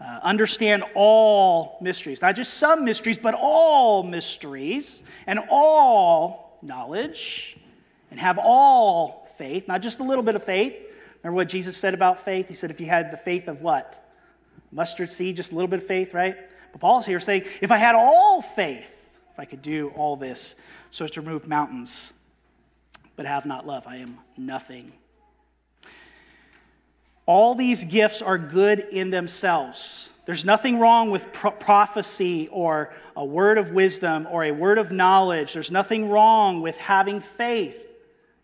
uh, 0.00 0.20
understand 0.22 0.82
all 0.94 1.78
mysteries, 1.80 2.20
not 2.20 2.36
just 2.36 2.54
some 2.54 2.84
mysteries, 2.84 3.18
but 3.18 3.34
all 3.34 4.02
mysteries 4.02 5.02
and 5.26 5.38
all 5.50 6.58
knowledge, 6.62 7.56
and 8.10 8.18
have 8.18 8.38
all 8.38 9.28
faith, 9.38 9.68
not 9.68 9.82
just 9.82 9.98
a 9.98 10.02
little 10.02 10.24
bit 10.24 10.34
of 10.34 10.44
faith. 10.44 10.74
Remember 11.22 11.36
what 11.36 11.48
Jesus 11.48 11.76
said 11.76 11.94
about 11.94 12.24
faith? 12.24 12.48
He 12.48 12.54
said, 12.54 12.70
if 12.70 12.80
you 12.80 12.86
had 12.86 13.10
the 13.10 13.16
faith 13.16 13.48
of 13.48 13.62
what? 13.62 14.00
Mustard 14.72 15.10
seed, 15.10 15.36
just 15.36 15.52
a 15.52 15.54
little 15.54 15.68
bit 15.68 15.80
of 15.80 15.86
faith, 15.86 16.12
right? 16.12 16.36
But 16.72 16.80
Paul's 16.80 17.06
here 17.06 17.20
saying, 17.20 17.44
if 17.60 17.70
I 17.70 17.76
had 17.76 17.94
all 17.94 18.42
faith, 18.42 18.84
if 19.32 19.38
I 19.38 19.44
could 19.44 19.62
do 19.62 19.92
all 19.96 20.16
this 20.16 20.54
so 20.90 21.04
as 21.04 21.10
to 21.12 21.20
remove 21.20 21.46
mountains, 21.46 22.12
but 23.16 23.26
have 23.26 23.46
not 23.46 23.66
love, 23.66 23.84
I 23.86 23.96
am 23.96 24.18
nothing. 24.36 24.92
All 27.26 27.54
these 27.54 27.84
gifts 27.84 28.20
are 28.20 28.38
good 28.38 28.80
in 28.90 29.10
themselves. 29.10 30.08
There's 30.26 30.44
nothing 30.44 30.78
wrong 30.78 31.10
with 31.10 31.32
pro- 31.32 31.50
prophecy 31.50 32.48
or 32.50 32.92
a 33.16 33.24
word 33.24 33.58
of 33.58 33.72
wisdom 33.72 34.26
or 34.30 34.44
a 34.44 34.52
word 34.52 34.78
of 34.78 34.90
knowledge. 34.90 35.52
There's 35.52 35.70
nothing 35.70 36.08
wrong 36.08 36.62
with 36.62 36.76
having 36.76 37.22
faith. 37.36 37.76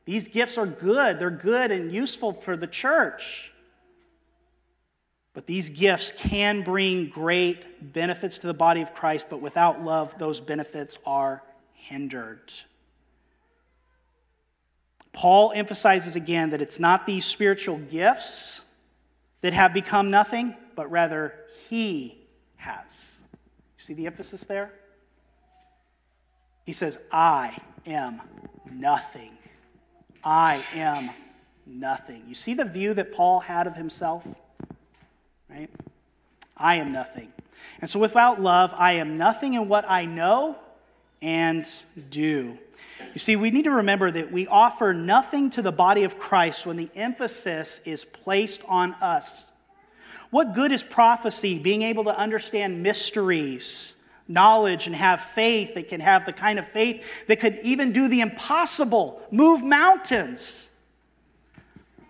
These 0.05 0.29
gifts 0.29 0.59
are 0.59 0.67
good. 0.67 1.19
They're 1.19 1.31
good 1.31 1.71
and 1.71 1.93
useful 1.93 2.33
for 2.33 2.57
the 2.57 2.67
church. 2.67 3.53
But 5.33 5.47
these 5.47 5.69
gifts 5.69 6.13
can 6.17 6.63
bring 6.63 7.09
great 7.09 7.93
benefits 7.93 8.39
to 8.39 8.47
the 8.47 8.55
body 8.55 8.83
of 8.83 8.93
Christ, 8.95 9.27
but 9.31 9.41
without 9.41 9.83
love, 9.83 10.13
those 10.19 10.41
benefits 10.41 10.99
are 11.07 11.43
hindered. 11.73 12.53
Paul 15.13 15.53
emphasizes 15.55 16.17
again 16.17 16.51
that 16.51 16.61
it's 16.61 16.79
not 16.79 17.07
these 17.07 17.25
spiritual 17.25 17.79
gifts 17.79 18.60
that 19.43 19.53
have 19.53 19.73
become 19.73 20.11
nothing, 20.11 20.55
but 20.77 20.91
rather 20.91 21.35
he 21.69 22.19
has. 22.57 23.15
You 23.79 23.85
see 23.85 23.95
the 23.95 24.07
emphasis 24.07 24.45
there? 24.45 24.73
He 26.65 26.73
says, 26.73 26.99
I 27.11 27.57
am 27.87 28.21
nothing. 28.71 29.33
I 30.23 30.63
am 30.75 31.11
nothing. 31.67 32.23
You 32.29 32.35
see 32.35 32.55
the 32.55 32.65
view 32.65 32.95
that 32.95 33.13
Paul 33.13 33.41
had 33.41 33.67
of 33.67 33.75
himself? 33.75 34.23
Right? 35.49 35.71
I 36.57 36.77
am 36.77 36.93
nothing. 36.93 37.33
And 37.81 37.89
so 37.89 37.99
without 37.99 38.41
love, 38.41 38.73
I 38.77 38.93
am 38.93 39.17
nothing 39.17 39.55
in 39.55 39.69
what 39.69 39.89
I 39.89 40.05
know 40.05 40.57
and 41.23 41.67
do. 42.11 42.59
You 43.15 43.19
see, 43.19 43.37
we 43.37 43.51
need 43.51 43.65
to 43.65 43.71
remember 43.71 44.11
that 44.11 44.31
we 44.31 44.47
offer 44.47 44.93
nothing 44.93 45.51
to 45.51 45.63
the 45.63 45.73
body 45.73 46.05
of 46.05 46.19
Christ 46.19 46.67
when 46.67 46.77
the 46.77 46.89
emphasis 46.95 47.81
is 47.85 48.05
placed 48.05 48.63
on 48.69 48.95
us. 48.95 49.47
What 50.31 50.55
good 50.55 50.71
is 50.71 50.83
prophecy, 50.83 51.59
being 51.59 51.83
able 51.83 52.05
to 52.05 52.17
understand 52.17 52.83
mysteries, 52.83 53.95
knowledge, 54.29 54.87
and 54.87 54.95
have 54.95 55.23
faith 55.35 55.75
that 55.75 55.89
can 55.89 56.01
have 56.01 56.25
the 56.25 56.33
kind 56.33 56.59
of 56.59 56.69
faith 56.69 57.03
that 57.27 57.41
could 57.41 57.59
even 57.65 57.93
do 57.93 58.07
the 58.07 58.21
impossible, 58.21 59.21
move 59.33 59.63
mountains? 59.63 60.69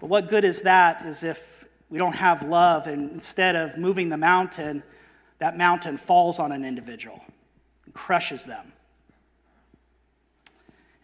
But 0.00 0.08
what 0.08 0.28
good 0.28 0.44
is 0.44 0.60
that 0.62 1.04
is 1.06 1.22
if 1.22 1.40
we 1.88 1.98
don't 1.98 2.14
have 2.14 2.42
love 2.42 2.86
and 2.86 3.10
instead 3.12 3.56
of 3.56 3.78
moving 3.78 4.10
the 4.10 4.18
mountain, 4.18 4.82
that 5.38 5.56
mountain 5.56 5.96
falls 5.96 6.38
on 6.38 6.52
an 6.52 6.64
individual 6.64 7.22
and 7.86 7.94
crushes 7.94 8.44
them? 8.44 8.72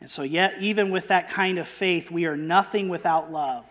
And 0.06 0.10
so, 0.12 0.22
yet, 0.22 0.54
even 0.60 0.90
with 0.90 1.08
that 1.08 1.30
kind 1.30 1.58
of 1.58 1.66
faith, 1.66 2.12
we 2.12 2.26
are 2.26 2.36
nothing 2.36 2.88
without 2.88 3.32
love. 3.32 3.64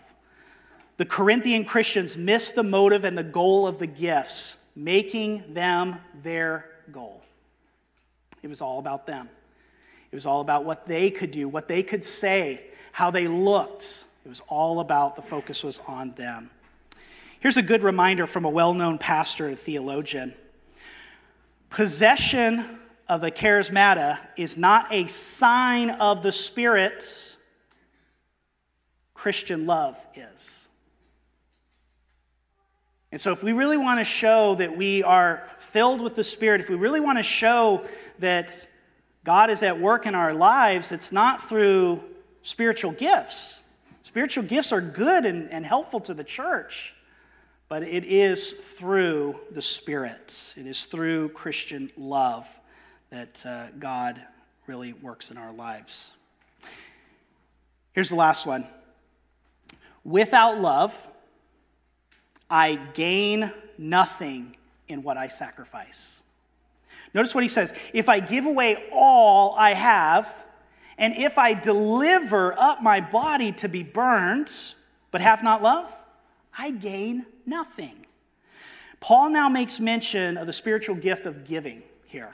The 0.98 1.06
Corinthian 1.06 1.64
Christians 1.64 2.18
missed 2.18 2.56
the 2.56 2.62
motive 2.62 3.06
and 3.06 3.18
the 3.18 3.24
goal 3.24 3.66
of 3.66 3.80
the 3.80 3.88
gifts, 3.88 4.58
making 4.76 5.54
them 5.54 5.96
their 6.24 6.66
goal. 6.92 7.22
It 8.44 8.50
was 8.50 8.60
all 8.60 8.80
about 8.80 9.08
them. 9.08 9.30
It 10.12 10.16
was 10.16 10.26
all 10.26 10.42
about 10.42 10.66
what 10.66 10.86
they 10.86 11.10
could 11.10 11.32
do, 11.32 11.48
what 11.48 11.70
they 11.70 11.82
could 11.82 12.04
say, 12.04 12.64
how 12.92 13.12
they 13.12 13.30
looked. 13.30 14.04
It 14.26 14.28
was 14.28 14.42
all 14.50 14.82
about 14.82 15.16
the 15.16 15.22
focus 15.22 15.64
was 15.64 15.80
on 15.88 16.12
them. 16.18 16.50
Here's 17.40 17.56
a 17.56 17.62
good 17.62 17.82
reminder 17.82 18.28
from 18.28 18.44
a 18.44 18.50
well 18.50 18.74
known 18.74 18.98
pastor 18.98 19.48
and 19.48 19.58
theologian 19.58 20.34
possession 21.70 22.82
of 23.08 23.22
the 23.22 23.32
charismata 23.32 24.18
is 24.36 24.58
not 24.58 24.92
a 24.92 25.08
sign 25.08 25.92
of 25.92 26.24
the 26.24 26.32
Spirit, 26.32 27.06
Christian 29.14 29.66
love 29.66 29.96
is. 30.16 30.68
And 33.12 33.22
so, 33.22 33.32
if 33.32 33.44
we 33.44 33.54
really 33.54 33.78
want 33.78 34.00
to 34.00 34.04
show 34.04 34.56
that 34.56 34.76
we 34.76 35.04
are 35.04 35.48
filled 35.72 36.02
with 36.02 36.16
the 36.16 36.24
Spirit, 36.24 36.62
if 36.62 36.70
we 36.70 36.76
really 36.76 37.00
want 37.00 37.18
to 37.18 37.24
show 37.24 37.86
that 38.20 38.68
God 39.24 39.50
is 39.50 39.64
at 39.64 39.80
work 39.80 40.06
in 40.06 40.16
our 40.16 40.34
lives, 40.34 40.92
it's 40.92 41.12
not 41.12 41.48
through 41.48 42.02
spiritual 42.44 42.92
gifts. 42.92 43.60
Spiritual 44.04 44.44
gifts 44.44 44.72
are 44.72 44.82
good 44.82 45.26
and, 45.26 45.52
and 45.52 45.66
helpful 45.66 46.00
to 46.02 46.14
the 46.14 46.24
church, 46.24 46.94
but 47.70 47.84
it 47.84 48.04
is 48.06 48.56
through 48.78 49.40
the 49.52 49.62
Spirit, 49.62 50.34
it 50.56 50.66
is 50.66 50.86
through 50.86 51.30
Christian 51.30 51.92
love 51.98 52.48
that 53.16 53.46
uh, 53.46 53.68
God 53.80 54.20
really 54.68 54.92
works 54.92 55.32
in 55.32 55.38
our 55.38 55.54
lives. 55.54 56.10
Here's 57.94 58.10
the 58.10 58.16
last 58.16 58.46
one 58.46 58.68
without 60.04 60.60
love, 60.60 60.94
I 62.50 62.76
gain 62.94 63.52
nothing 63.78 64.58
in 64.90 65.02
what 65.02 65.18
I 65.18 65.30
sacrifice. 65.30 66.22
Notice 67.14 67.34
what 67.34 67.44
he 67.46 67.48
says 67.48 67.74
if 67.94 68.10
I 68.10 68.20
give 68.20 68.46
away 68.46 68.84
all 68.92 69.56
I 69.58 69.74
have, 69.74 70.28
and 70.98 71.16
if 71.16 71.38
I 71.38 71.54
deliver 71.54 72.54
up 72.60 72.84
my 72.84 73.00
body 73.00 73.54
to 73.54 73.70
be 73.70 73.82
burned, 73.82 74.52
but 75.12 75.22
have 75.22 75.42
not 75.42 75.64
love, 75.64 75.90
I 76.58 76.72
gain 76.72 77.26
nothing. 77.46 78.06
Paul 79.00 79.30
now 79.30 79.48
makes 79.48 79.80
mention 79.80 80.36
of 80.36 80.48
the 80.48 80.54
spiritual 80.54 80.96
gift 80.96 81.26
of 81.26 81.46
giving 81.46 81.82
here. 82.08 82.34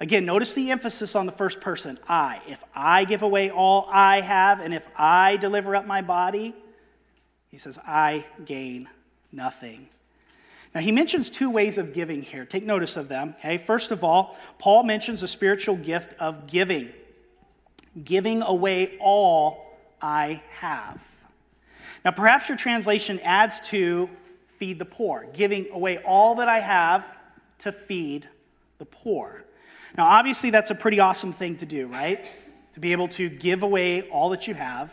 Again, 0.00 0.24
notice 0.24 0.54
the 0.54 0.70
emphasis 0.70 1.16
on 1.16 1.26
the 1.26 1.32
first 1.32 1.60
person 1.60 1.98
I. 2.08 2.40
If 2.46 2.62
I 2.74 3.04
give 3.04 3.22
away 3.22 3.50
all 3.50 3.88
I 3.90 4.20
have, 4.20 4.60
and 4.60 4.72
if 4.72 4.84
I 4.96 5.36
deliver 5.36 5.74
up 5.74 5.86
my 5.86 6.02
body, 6.02 6.54
he 7.50 7.58
says, 7.58 7.78
I 7.84 8.24
gain 8.44 8.88
nothing. 9.32 9.88
Now, 10.74 10.80
he 10.82 10.92
mentions 10.92 11.30
two 11.30 11.50
ways 11.50 11.78
of 11.78 11.94
giving 11.94 12.22
here. 12.22 12.44
Take 12.44 12.64
notice 12.64 12.96
of 12.96 13.08
them. 13.08 13.34
Okay? 13.38 13.58
First 13.58 13.90
of 13.90 14.04
all, 14.04 14.36
Paul 14.58 14.84
mentions 14.84 15.22
the 15.22 15.28
spiritual 15.28 15.76
gift 15.76 16.14
of 16.20 16.46
giving, 16.46 16.90
giving 18.04 18.42
away 18.42 18.98
all 19.00 19.78
I 20.00 20.42
have. 20.50 21.00
Now, 22.04 22.12
perhaps 22.12 22.48
your 22.48 22.58
translation 22.58 23.18
adds 23.20 23.60
to 23.70 24.08
feed 24.58 24.78
the 24.78 24.84
poor, 24.84 25.26
giving 25.32 25.68
away 25.72 25.98
all 25.98 26.36
that 26.36 26.48
I 26.48 26.60
have 26.60 27.04
to 27.60 27.72
feed 27.72 28.28
the 28.78 28.84
poor. 28.84 29.44
Now, 29.98 30.06
obviously, 30.06 30.50
that's 30.50 30.70
a 30.70 30.76
pretty 30.76 31.00
awesome 31.00 31.32
thing 31.32 31.56
to 31.56 31.66
do, 31.66 31.88
right? 31.88 32.24
To 32.74 32.80
be 32.80 32.92
able 32.92 33.08
to 33.08 33.28
give 33.28 33.64
away 33.64 34.02
all 34.02 34.30
that 34.30 34.46
you 34.46 34.54
have 34.54 34.92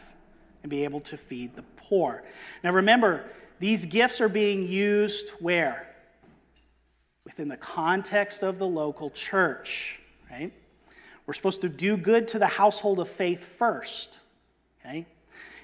and 0.63 0.69
be 0.71 0.83
able 0.83 1.01
to 1.01 1.15
feed 1.15 1.55
the 1.55 1.61
poor. 1.77 2.23
Now, 2.63 2.71
remember, 2.71 3.23
these 3.59 3.85
gifts 3.85 4.19
are 4.19 4.27
being 4.27 4.67
used 4.67 5.29
where? 5.39 5.87
Within 7.23 7.47
the 7.47 7.57
context 7.57 8.41
of 8.41 8.57
the 8.57 8.65
local 8.65 9.11
church, 9.11 9.99
right? 10.31 10.51
We're 11.27 11.35
supposed 11.35 11.61
to 11.61 11.69
do 11.69 11.97
good 11.97 12.27
to 12.29 12.39
the 12.39 12.47
household 12.47 12.99
of 12.99 13.07
faith 13.07 13.43
first, 13.59 14.17
okay? 14.79 15.05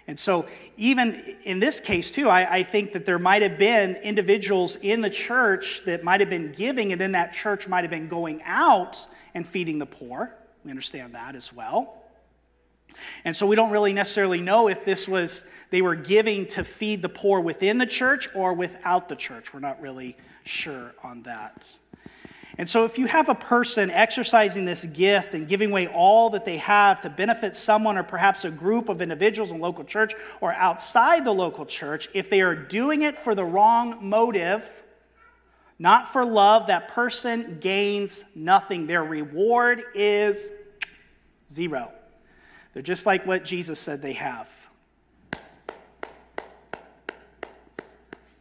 And 0.05 0.19
so, 0.19 0.45
even 0.77 1.35
in 1.45 1.59
this 1.59 1.79
case, 1.79 2.11
too, 2.11 2.29
I, 2.29 2.57
I, 2.57 2.63
think 2.63 2.93
that 2.93 3.07
there 3.07 3.19
might 3.19 3.41
have 3.41 3.57
been 3.57 3.95
individuals 3.97 4.77
in 4.81 5.01
the 5.01 5.09
church 5.09 5.81
that 5.85 6.03
might 6.03 6.19
have 6.19 6.29
been 6.29 6.51
giving, 6.51 6.91
and 6.91 7.01
then 7.01 7.13
that 7.13 7.33
church 7.33 7.67
might 7.67 7.81
have 7.81 7.91
been 7.91 8.07
going 8.07 8.41
out 8.43 9.03
and 9.33 9.47
feeding 9.47 9.79
the 9.79 9.85
poor. 9.85 10.33
We 10.63 10.71
understand 10.71 11.15
that 11.15 11.35
as 11.35 11.51
well. 11.51 12.01
And 13.23 13.35
so, 13.35 13.45
we 13.45 13.55
don't 13.55 13.71
really 13.71 13.93
necessarily 13.93 14.41
know 14.41 14.67
if 14.67 14.83
this 14.85 15.07
was 15.07 15.43
they 15.69 15.81
were 15.81 15.95
giving 15.95 16.45
to 16.47 16.63
feed 16.63 17.01
the 17.01 17.09
poor 17.09 17.39
within 17.39 17.77
the 17.77 17.85
church 17.85 18.27
or 18.35 18.53
without 18.53 19.07
the 19.07 19.15
church. 19.15 19.53
We're 19.53 19.61
not 19.61 19.81
really 19.81 20.17
sure 20.43 20.93
on 21.03 21.23
that. 21.23 21.67
And 22.57 22.69
so, 22.69 22.83
if 22.83 22.97
you 22.97 23.07
have 23.07 23.29
a 23.29 23.35
person 23.35 23.89
exercising 23.89 24.65
this 24.65 24.83
gift 24.83 25.33
and 25.33 25.47
giving 25.47 25.71
away 25.71 25.87
all 25.87 26.29
that 26.31 26.43
they 26.43 26.57
have 26.57 27.01
to 27.01 27.09
benefit 27.09 27.55
someone 27.55 27.97
or 27.97 28.03
perhaps 28.03 28.43
a 28.43 28.51
group 28.51 28.89
of 28.89 29.01
individuals 29.01 29.51
in 29.51 29.59
local 29.59 29.85
church 29.85 30.13
or 30.41 30.53
outside 30.53 31.23
the 31.23 31.31
local 31.31 31.65
church, 31.65 32.09
if 32.13 32.29
they 32.29 32.41
are 32.41 32.55
doing 32.55 33.03
it 33.03 33.17
for 33.23 33.35
the 33.35 33.43
wrong 33.43 33.97
motive, 34.01 34.69
not 35.81 36.13
for 36.13 36.23
love, 36.23 36.67
that 36.67 36.89
person 36.89 37.57
gains 37.59 38.23
nothing. 38.35 38.85
Their 38.85 39.03
reward 39.03 39.81
is 39.95 40.51
zero. 41.51 41.91
They're 42.71 42.83
just 42.83 43.07
like 43.07 43.25
what 43.25 43.43
Jesus 43.43 43.79
said 43.79 43.99
they 43.99 44.13
have. 44.13 44.47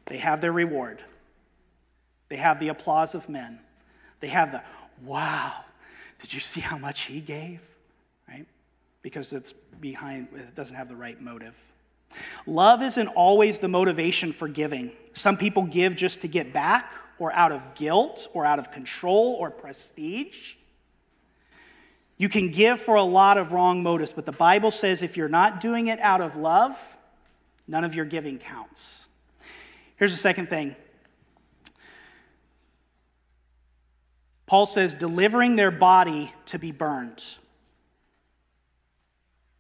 They 0.04 0.18
have 0.18 0.42
their 0.42 0.52
reward. 0.52 1.02
They 2.28 2.36
have 2.36 2.60
the 2.60 2.68
applause 2.68 3.14
of 3.14 3.26
men. 3.26 3.58
They 4.20 4.28
have 4.28 4.52
the, 4.52 4.60
wow, 5.02 5.64
did 6.20 6.34
you 6.34 6.40
see 6.40 6.60
how 6.60 6.76
much 6.76 7.04
he 7.04 7.20
gave? 7.20 7.60
Right? 8.28 8.44
Because 9.00 9.32
it's 9.32 9.54
behind, 9.80 10.28
it 10.34 10.54
doesn't 10.54 10.76
have 10.76 10.90
the 10.90 10.96
right 10.96 11.18
motive. 11.18 11.54
Love 12.46 12.82
isn't 12.82 13.08
always 13.08 13.58
the 13.58 13.68
motivation 13.68 14.34
for 14.34 14.46
giving. 14.46 14.92
Some 15.14 15.38
people 15.38 15.62
give 15.62 15.96
just 15.96 16.20
to 16.20 16.28
get 16.28 16.52
back, 16.52 16.92
or 17.20 17.32
out 17.32 17.52
of 17.52 17.62
guilt, 17.76 18.26
or 18.32 18.44
out 18.44 18.58
of 18.58 18.72
control, 18.72 19.36
or 19.38 19.50
prestige. 19.50 20.54
You 22.16 22.28
can 22.28 22.50
give 22.50 22.80
for 22.80 22.96
a 22.96 23.02
lot 23.02 23.38
of 23.38 23.52
wrong 23.52 23.82
motives, 23.82 24.12
but 24.12 24.26
the 24.26 24.32
Bible 24.32 24.70
says 24.70 25.02
if 25.02 25.16
you're 25.16 25.28
not 25.28 25.60
doing 25.60 25.86
it 25.86 26.00
out 26.00 26.20
of 26.20 26.34
love, 26.36 26.76
none 27.68 27.84
of 27.84 27.94
your 27.94 28.04
giving 28.04 28.38
counts. 28.38 29.06
Here's 29.96 30.12
the 30.12 30.18
second 30.18 30.48
thing 30.48 30.74
Paul 34.46 34.66
says, 34.66 34.94
delivering 34.94 35.54
their 35.54 35.70
body 35.70 36.32
to 36.46 36.58
be 36.58 36.72
burned. 36.72 37.22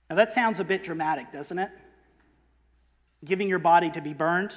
Now, 0.08 0.16
that 0.16 0.32
sounds 0.32 0.58
a 0.58 0.64
bit 0.64 0.82
dramatic, 0.82 1.32
doesn't 1.32 1.58
it? 1.60 1.70
Giving 3.24 3.48
your 3.48 3.60
body 3.60 3.90
to 3.92 4.00
be 4.00 4.12
burned. 4.12 4.52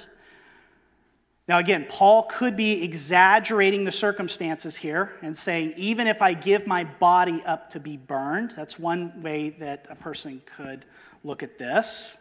Now, 1.46 1.58
again, 1.58 1.86
Paul 1.90 2.22
could 2.22 2.56
be 2.56 2.82
exaggerating 2.82 3.84
the 3.84 3.92
circumstances 3.92 4.74
here 4.74 5.12
and 5.20 5.36
saying, 5.36 5.74
even 5.76 6.06
if 6.06 6.22
I 6.22 6.32
give 6.32 6.66
my 6.66 6.84
body 6.84 7.42
up 7.44 7.70
to 7.70 7.80
be 7.80 7.98
burned, 7.98 8.54
that's 8.56 8.78
one 8.78 9.20
way 9.22 9.50
that 9.58 9.86
a 9.90 9.94
person 9.94 10.40
could 10.56 10.86
look 11.22 11.42
at 11.42 11.58
this. 11.58 12.16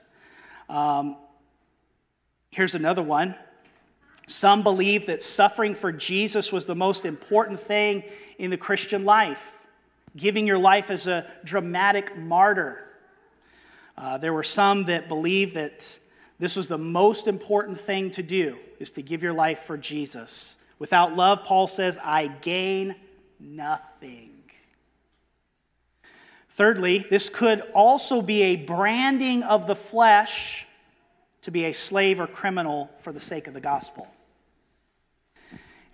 Um, 0.69 1.15
here's 2.51 2.75
another 2.75 3.03
one 3.03 3.35
some 4.27 4.63
believe 4.63 5.07
that 5.07 5.21
suffering 5.21 5.75
for 5.75 5.91
Jesus 5.91 6.51
was 6.51 6.65
the 6.65 6.75
most 6.75 7.05
important 7.05 7.59
thing 7.59 8.03
in 8.37 8.49
the 8.49 8.57
Christian 8.57 9.03
life, 9.03 9.39
giving 10.15 10.47
your 10.47 10.57
life 10.57 10.89
as 10.89 11.07
a 11.07 11.27
dramatic 11.43 12.17
martyr. 12.17 12.79
Uh, 13.97 14.17
there 14.17 14.33
were 14.33 14.43
some 14.43 14.85
that 14.85 15.07
believed 15.07 15.55
that 15.55 15.97
this 16.39 16.55
was 16.55 16.67
the 16.67 16.77
most 16.77 17.27
important 17.27 17.79
thing 17.79 18.11
to 18.11 18.23
do, 18.23 18.57
is 18.79 18.91
to 18.91 19.01
give 19.01 19.23
your 19.23 19.33
life 19.33 19.65
for 19.65 19.77
Jesus. 19.77 20.55
Without 20.79 21.15
love, 21.15 21.43
Paul 21.45 21.67
says, 21.67 21.97
I 22.03 22.27
gain 22.27 22.95
nothing. 23.39 24.31
Thirdly, 26.55 27.05
this 27.09 27.29
could 27.29 27.61
also 27.73 28.21
be 28.21 28.43
a 28.43 28.55
branding 28.57 29.43
of 29.43 29.65
the 29.65 29.75
flesh 29.75 30.65
to 31.43 31.51
be 31.51 31.65
a 31.65 31.73
slave 31.73 32.19
or 32.19 32.27
criminal 32.27 32.89
for 33.01 33.11
the 33.11 33.21
sake 33.21 33.47
of 33.47 33.53
the 33.53 33.61
gospel. 33.61 34.07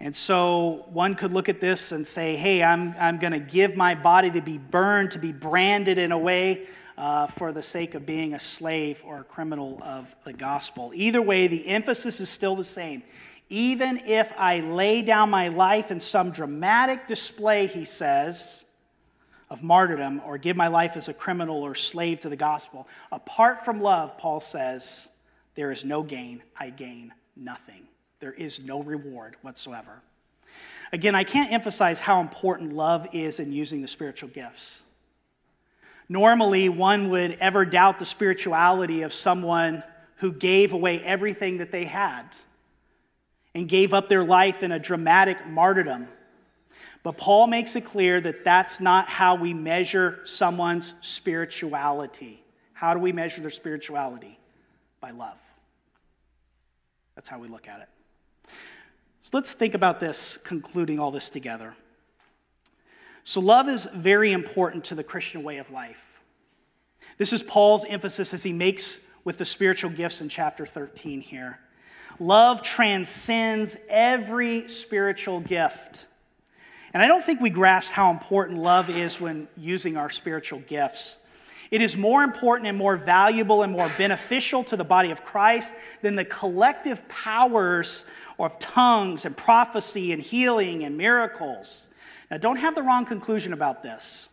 And 0.02 0.16
so 0.16 0.86
one 0.92 1.16
could 1.16 1.34
look 1.34 1.50
at 1.50 1.60
this 1.60 1.92
and 1.92 2.08
say, 2.08 2.36
hey, 2.36 2.64
I'm, 2.64 2.96
I'm 2.98 3.20
going 3.20 3.34
to 3.34 3.40
give 3.40 3.76
my 3.76 3.96
body 3.96 4.32
to 4.32 4.42
be 4.42 4.58
burned, 4.58 5.12
to 5.12 5.20
be 5.20 5.34
branded 5.34 5.98
in 5.98 6.12
a 6.12 6.18
way 6.18 6.68
uh, 7.00 7.28
for 7.28 7.54
the 7.54 7.64
sake 7.64 7.96
of 7.96 8.06
being 8.06 8.34
a 8.34 8.40
slave 8.40 9.00
or 9.06 9.22
a 9.22 9.24
criminal 9.24 9.80
of 9.82 10.06
the 10.26 10.34
gospel. 10.34 10.92
Either 10.94 11.22
way, 11.22 11.48
the 11.48 11.66
emphasis 11.66 12.20
is 12.20 12.30
still 12.30 12.58
the 12.58 12.64
same. 12.64 13.02
Even 13.50 14.00
if 14.06 14.30
I 14.38 14.60
lay 14.60 15.02
down 15.02 15.30
my 15.30 15.48
life 15.48 15.92
in 15.92 16.02
some 16.02 16.32
dramatic 16.32 17.08
display, 17.08 17.68
he 17.68 17.86
says, 17.86 18.66
of 19.50 19.64
martyrdom, 19.64 20.22
or 20.26 20.38
give 20.38 20.58
my 20.58 20.68
life 20.68 20.92
as 20.96 21.08
a 21.08 21.14
criminal 21.14 21.64
or 21.64 21.74
slave 21.74 22.20
to 22.20 22.30
the 22.30 22.36
gospel, 22.36 22.86
apart 23.14 23.64
from 23.64 23.82
love, 23.82 24.18
Paul 24.18 24.42
says, 24.42 25.08
there 25.56 25.72
is 25.72 25.86
no 25.86 26.04
gain. 26.04 26.44
I 26.60 26.70
gain 26.70 27.14
nothing. 27.38 27.88
There 28.20 28.34
is 28.34 28.60
no 28.60 28.84
reward 28.84 29.38
whatsoever. 29.42 30.02
Again, 30.92 31.16
I 31.16 31.24
can't 31.24 31.52
emphasize 31.54 32.02
how 32.02 32.20
important 32.20 32.74
love 32.74 33.08
is 33.14 33.40
in 33.40 33.54
using 33.54 33.82
the 33.82 33.88
spiritual 33.88 34.30
gifts. 34.30 34.82
Normally, 36.10 36.70
one 36.70 37.10
would 37.12 37.38
ever 37.40 37.66
doubt 37.66 38.00
the 38.00 38.06
spirituality 38.06 39.04
of 39.04 39.14
someone 39.14 39.84
who 40.16 40.32
gave 40.32 40.74
away 40.74 41.02
everything 41.04 41.60
that 41.60 41.72
they 41.72 41.86
had 41.86 42.24
and 43.54 43.70
gave 43.70 43.94
up 43.94 44.10
their 44.10 44.24
life 44.24 44.64
in 44.64 44.72
a 44.72 44.80
dramatic 44.80 45.46
martyrdom. 45.48 46.08
But 47.04 47.18
Paul 47.18 47.48
makes 47.48 47.76
it 47.76 47.86
clear 47.86 48.20
that 48.22 48.44
that's 48.44 48.80
not 48.80 49.08
how 49.08 49.36
we 49.36 49.54
measure 49.54 50.20
someone's 50.26 50.94
spirituality. 51.02 52.44
How 52.74 52.94
do 52.94 53.00
we 53.00 53.12
measure 53.12 53.42
their 53.42 53.50
spirituality? 53.50 54.38
By 55.00 55.12
love. 55.12 55.38
That's 57.16 57.30
how 57.30 57.40
we 57.40 57.48
look 57.48 57.68
at 57.68 57.82
it. 57.82 58.50
So 59.24 59.30
let's 59.34 59.52
think 59.54 59.76
about 59.76 60.00
this, 60.00 60.38
concluding 60.44 61.00
all 61.00 61.12
this 61.12 61.30
together. 61.30 61.76
So, 63.30 63.42
love 63.42 63.70
is 63.70 63.88
very 63.94 64.32
important 64.32 64.86
to 64.86 64.96
the 64.96 65.04
Christian 65.04 65.44
way 65.44 65.60
of 65.60 65.70
life. 65.70 66.02
This 67.20 67.32
is 67.32 67.44
Paul's 67.44 67.86
emphasis 67.88 68.34
as 68.34 68.42
he 68.42 68.52
makes 68.52 68.98
with 69.24 69.38
the 69.38 69.46
spiritual 69.46 69.92
gifts 69.92 70.22
in 70.22 70.30
chapter 70.30 70.66
13 70.66 71.22
here. 71.22 71.60
Love 72.20 72.64
transcends 72.64 73.78
every 73.88 74.68
spiritual 74.68 75.42
gift. 75.42 76.08
And 76.92 77.04
I 77.04 77.08
don't 77.08 77.24
think 77.24 77.40
we 77.40 77.52
grasp 77.52 77.92
how 77.92 78.10
important 78.10 78.58
love 78.58 78.90
is 78.90 79.22
when 79.22 79.48
using 79.56 79.96
our 79.96 80.10
spiritual 80.10 80.62
gifts. 80.62 81.18
It 81.70 81.84
is 81.84 81.96
more 81.96 82.24
important 82.24 82.68
and 82.68 82.80
more 82.80 82.98
valuable 82.98 83.62
and 83.62 83.72
more 83.72 83.92
beneficial 83.96 84.64
to 84.64 84.76
the 84.76 84.84
body 84.84 85.12
of 85.12 85.24
Christ 85.24 85.76
than 86.02 86.16
the 86.16 86.26
collective 86.26 87.08
powers 87.08 88.06
of 88.40 88.58
tongues 88.58 89.26
and 89.26 89.38
prophecy 89.38 90.14
and 90.14 90.20
healing 90.20 90.84
and 90.84 90.98
miracles. 90.98 91.86
Now, 92.30 92.38
don't 92.38 92.58
have 92.58 92.76
the 92.76 92.84
wrong 92.84 93.06
conclusion 93.06 93.54
about 93.54 93.82
this. 93.82 94.30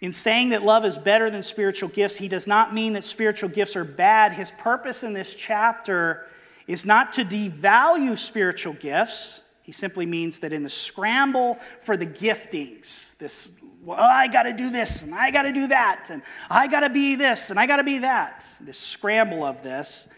In 0.00 0.12
saying 0.12 0.50
that 0.50 0.62
love 0.62 0.84
is 0.84 0.98
better 0.98 1.30
than 1.30 1.42
spiritual 1.42 1.88
gifts, 1.88 2.16
he 2.16 2.28
does 2.28 2.46
not 2.46 2.74
mean 2.74 2.92
that 2.94 3.04
spiritual 3.04 3.48
gifts 3.48 3.76
are 3.76 3.84
bad. 3.84 4.32
His 4.32 4.50
purpose 4.50 5.04
in 5.04 5.12
this 5.12 5.32
chapter 5.34 6.26
is 6.66 6.84
not 6.84 7.12
to 7.14 7.24
devalue 7.24 8.18
spiritual 8.18 8.72
gifts, 8.74 9.40
He 9.62 9.70
simply 9.70 10.06
means 10.06 10.40
that 10.40 10.52
in 10.52 10.64
the 10.64 10.70
scramble 10.70 11.58
for 11.84 11.96
the 11.96 12.06
giftings, 12.06 13.16
this, 13.18 13.52
well, 13.84 14.00
I 14.00 14.26
got 14.26 14.42
to 14.42 14.52
do 14.52 14.70
this 14.70 15.02
and 15.02 15.14
I 15.14 15.30
got 15.30 15.42
to 15.42 15.52
do 15.52 15.68
that 15.68 16.10
and 16.10 16.22
I 16.50 16.66
got 16.66 16.80
to 16.80 16.90
be 16.90 17.14
this 17.14 17.50
and 17.50 17.58
I 17.58 17.66
got 17.66 17.76
to 17.76 17.84
be 17.84 17.98
that, 17.98 18.44
this 18.60 18.78
scramble 18.78 19.44
of 19.44 19.62
this, 19.62 20.08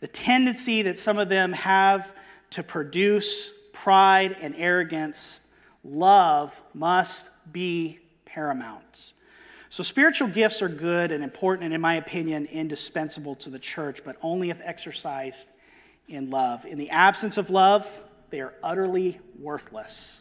the 0.00 0.06
tendency 0.06 0.82
that 0.82 0.98
some 0.98 1.18
of 1.18 1.28
them 1.28 1.52
have 1.52 2.12
to 2.50 2.62
produce 2.62 3.50
pride 3.72 4.36
and 4.40 4.54
arrogance, 4.56 5.40
love 5.86 6.52
must 6.74 7.26
be 7.52 7.98
paramount. 8.24 9.12
So, 9.70 9.82
spiritual 9.82 10.28
gifts 10.28 10.62
are 10.62 10.68
good 10.68 11.12
and 11.12 11.22
important, 11.22 11.66
and 11.66 11.74
in 11.74 11.80
my 11.80 11.96
opinion, 11.96 12.46
indispensable 12.46 13.34
to 13.36 13.50
the 13.50 13.58
church, 13.58 14.02
but 14.04 14.16
only 14.22 14.50
if 14.50 14.58
exercised 14.62 15.48
in 16.08 16.30
love. 16.30 16.64
In 16.64 16.78
the 16.78 16.90
absence 16.90 17.36
of 17.36 17.50
love, 17.50 17.86
they 18.30 18.40
are 18.40 18.54
utterly 18.62 19.18
worthless. 19.38 20.20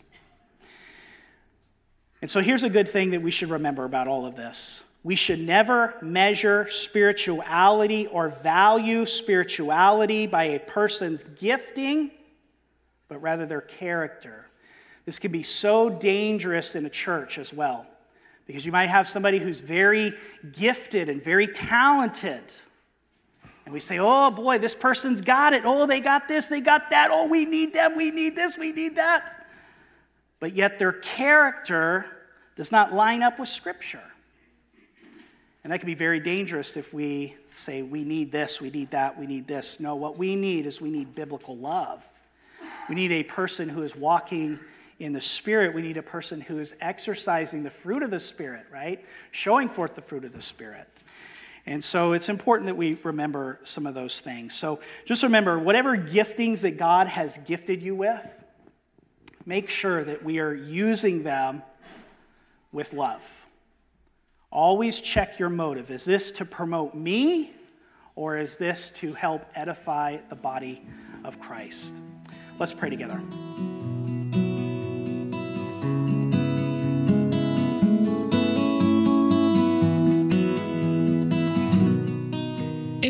And 2.22 2.30
so, 2.30 2.42
here's 2.42 2.64
a 2.64 2.70
good 2.70 2.90
thing 2.90 3.12
that 3.12 3.22
we 3.22 3.32
should 3.32 3.50
remember 3.50 3.86
about 3.86 4.08
all 4.08 4.26
of 4.26 4.36
this 4.36 4.82
we 5.06 5.16
should 5.16 5.40
never 5.40 5.94
measure 6.02 6.68
spirituality 6.68 8.08
or 8.08 8.30
value 8.30 9.06
spirituality 9.06 10.26
by 10.26 10.46
a 10.46 10.60
person's 10.60 11.24
gifting, 11.40 12.10
but 13.08 13.22
rather 13.22 13.46
their 13.46 13.62
character. 13.62 14.48
This 15.06 15.20
can 15.20 15.32
be 15.32 15.44
so 15.44 15.90
dangerous 15.90 16.76
in 16.76 16.86
a 16.86 16.90
church 16.90 17.38
as 17.38 17.54
well. 17.54 17.86
Because 18.48 18.66
you 18.66 18.72
might 18.72 18.88
have 18.88 19.08
somebody 19.08 19.40
who's 19.40 19.60
very 19.60 20.14
gifted 20.52 21.10
and 21.10 21.24
very 21.24 21.48
talented. 21.48 22.44
And 23.66 23.74
we 23.74 23.80
say, 23.80 23.98
oh 24.00 24.30
boy, 24.30 24.60
this 24.60 24.76
person's 24.76 25.22
got 25.22 25.54
it. 25.54 25.64
Oh, 25.66 25.88
they 25.88 26.00
got 26.00 26.28
this, 26.28 26.48
they 26.48 26.62
got 26.62 26.90
that. 26.92 27.10
Oh, 27.12 27.28
we 27.28 27.46
need 27.46 27.74
them, 27.74 27.96
we 27.96 28.12
need 28.12 28.36
this, 28.36 28.58
we 28.58 28.72
need 28.72 28.96
that. 28.96 29.48
But 30.40 30.56
yet 30.56 30.78
their 30.78 30.94
character 30.94 32.06
does 32.56 32.72
not 32.72 32.94
line 32.94 33.24
up 33.24 33.40
with 33.40 33.50
Scripture. 33.50 34.04
And 35.64 35.74
that 35.74 35.80
can 35.80 35.88
be 35.88 35.96
very 35.96 36.20
dangerous 36.20 36.78
if 36.78 36.94
we 36.94 37.36
say, 37.56 37.82
we 37.82 38.04
need 38.04 38.32
this, 38.32 38.62
we 38.62 38.70
need 38.70 38.92
that, 38.92 39.20
we 39.20 39.26
need 39.26 39.48
this. 39.48 39.80
No, 39.80 39.96
what 39.96 40.18
we 40.18 40.36
need 40.36 40.68
is 40.68 40.80
we 40.80 40.92
need 40.92 41.16
biblical 41.16 41.58
love. 41.58 42.04
We 42.88 42.94
need 42.94 43.12
a 43.12 43.24
person 43.24 43.68
who 43.68 43.82
is 43.82 43.96
walking 43.96 44.60
in 45.00 45.14
the 45.14 45.22
Spirit, 45.22 45.74
we 45.74 45.82
need 45.82 45.98
a 45.98 46.04
person 46.04 46.40
who 46.40 46.60
is 46.60 46.74
exercising 46.80 47.64
the 47.64 47.70
fruit 47.70 48.02
of 48.02 48.12
the 48.12 48.20
Spirit, 48.20 48.66
right? 48.72 49.04
Showing 49.32 49.70
forth 49.70 49.96
the 49.96 50.02
fruit 50.02 50.24
of 50.24 50.34
the 50.34 50.42
Spirit. 50.42 50.88
And 51.66 51.84
so 51.84 52.14
it's 52.14 52.30
important 52.30 52.68
that 52.68 52.78
we 52.78 52.98
remember 53.04 53.60
some 53.64 53.88
of 53.88 53.96
those 53.96 54.22
things. 54.22 54.54
So 54.54 54.80
just 55.06 55.24
remember 55.24 55.58
whatever 55.60 55.98
giftings 55.98 56.62
that 56.62 56.78
God 56.78 57.08
has 57.08 57.38
gifted 57.46 57.82
you 57.82 57.96
with, 57.96 58.26
make 59.46 59.70
sure 59.70 60.04
that 60.04 60.24
we 60.24 60.40
are 60.40 60.54
using 60.54 61.24
them 61.24 61.64
with 62.72 62.94
love. 62.94 63.22
Always 64.52 65.02
check 65.02 65.40
your 65.40 65.50
motive. 65.50 65.92
Is 65.92 66.06
this 66.06 66.32
to 66.34 66.46
promote 66.46 66.94
me 66.94 67.52
or 68.16 68.38
is 68.38 68.58
this 68.58 68.92
to 68.98 69.14
help 69.14 69.46
edify 69.56 70.18
the 70.30 70.36
body 70.36 70.82
of 71.26 71.40
Christ? 71.40 71.92
Let's 72.60 72.74
pray 72.74 72.90
together. 72.90 73.20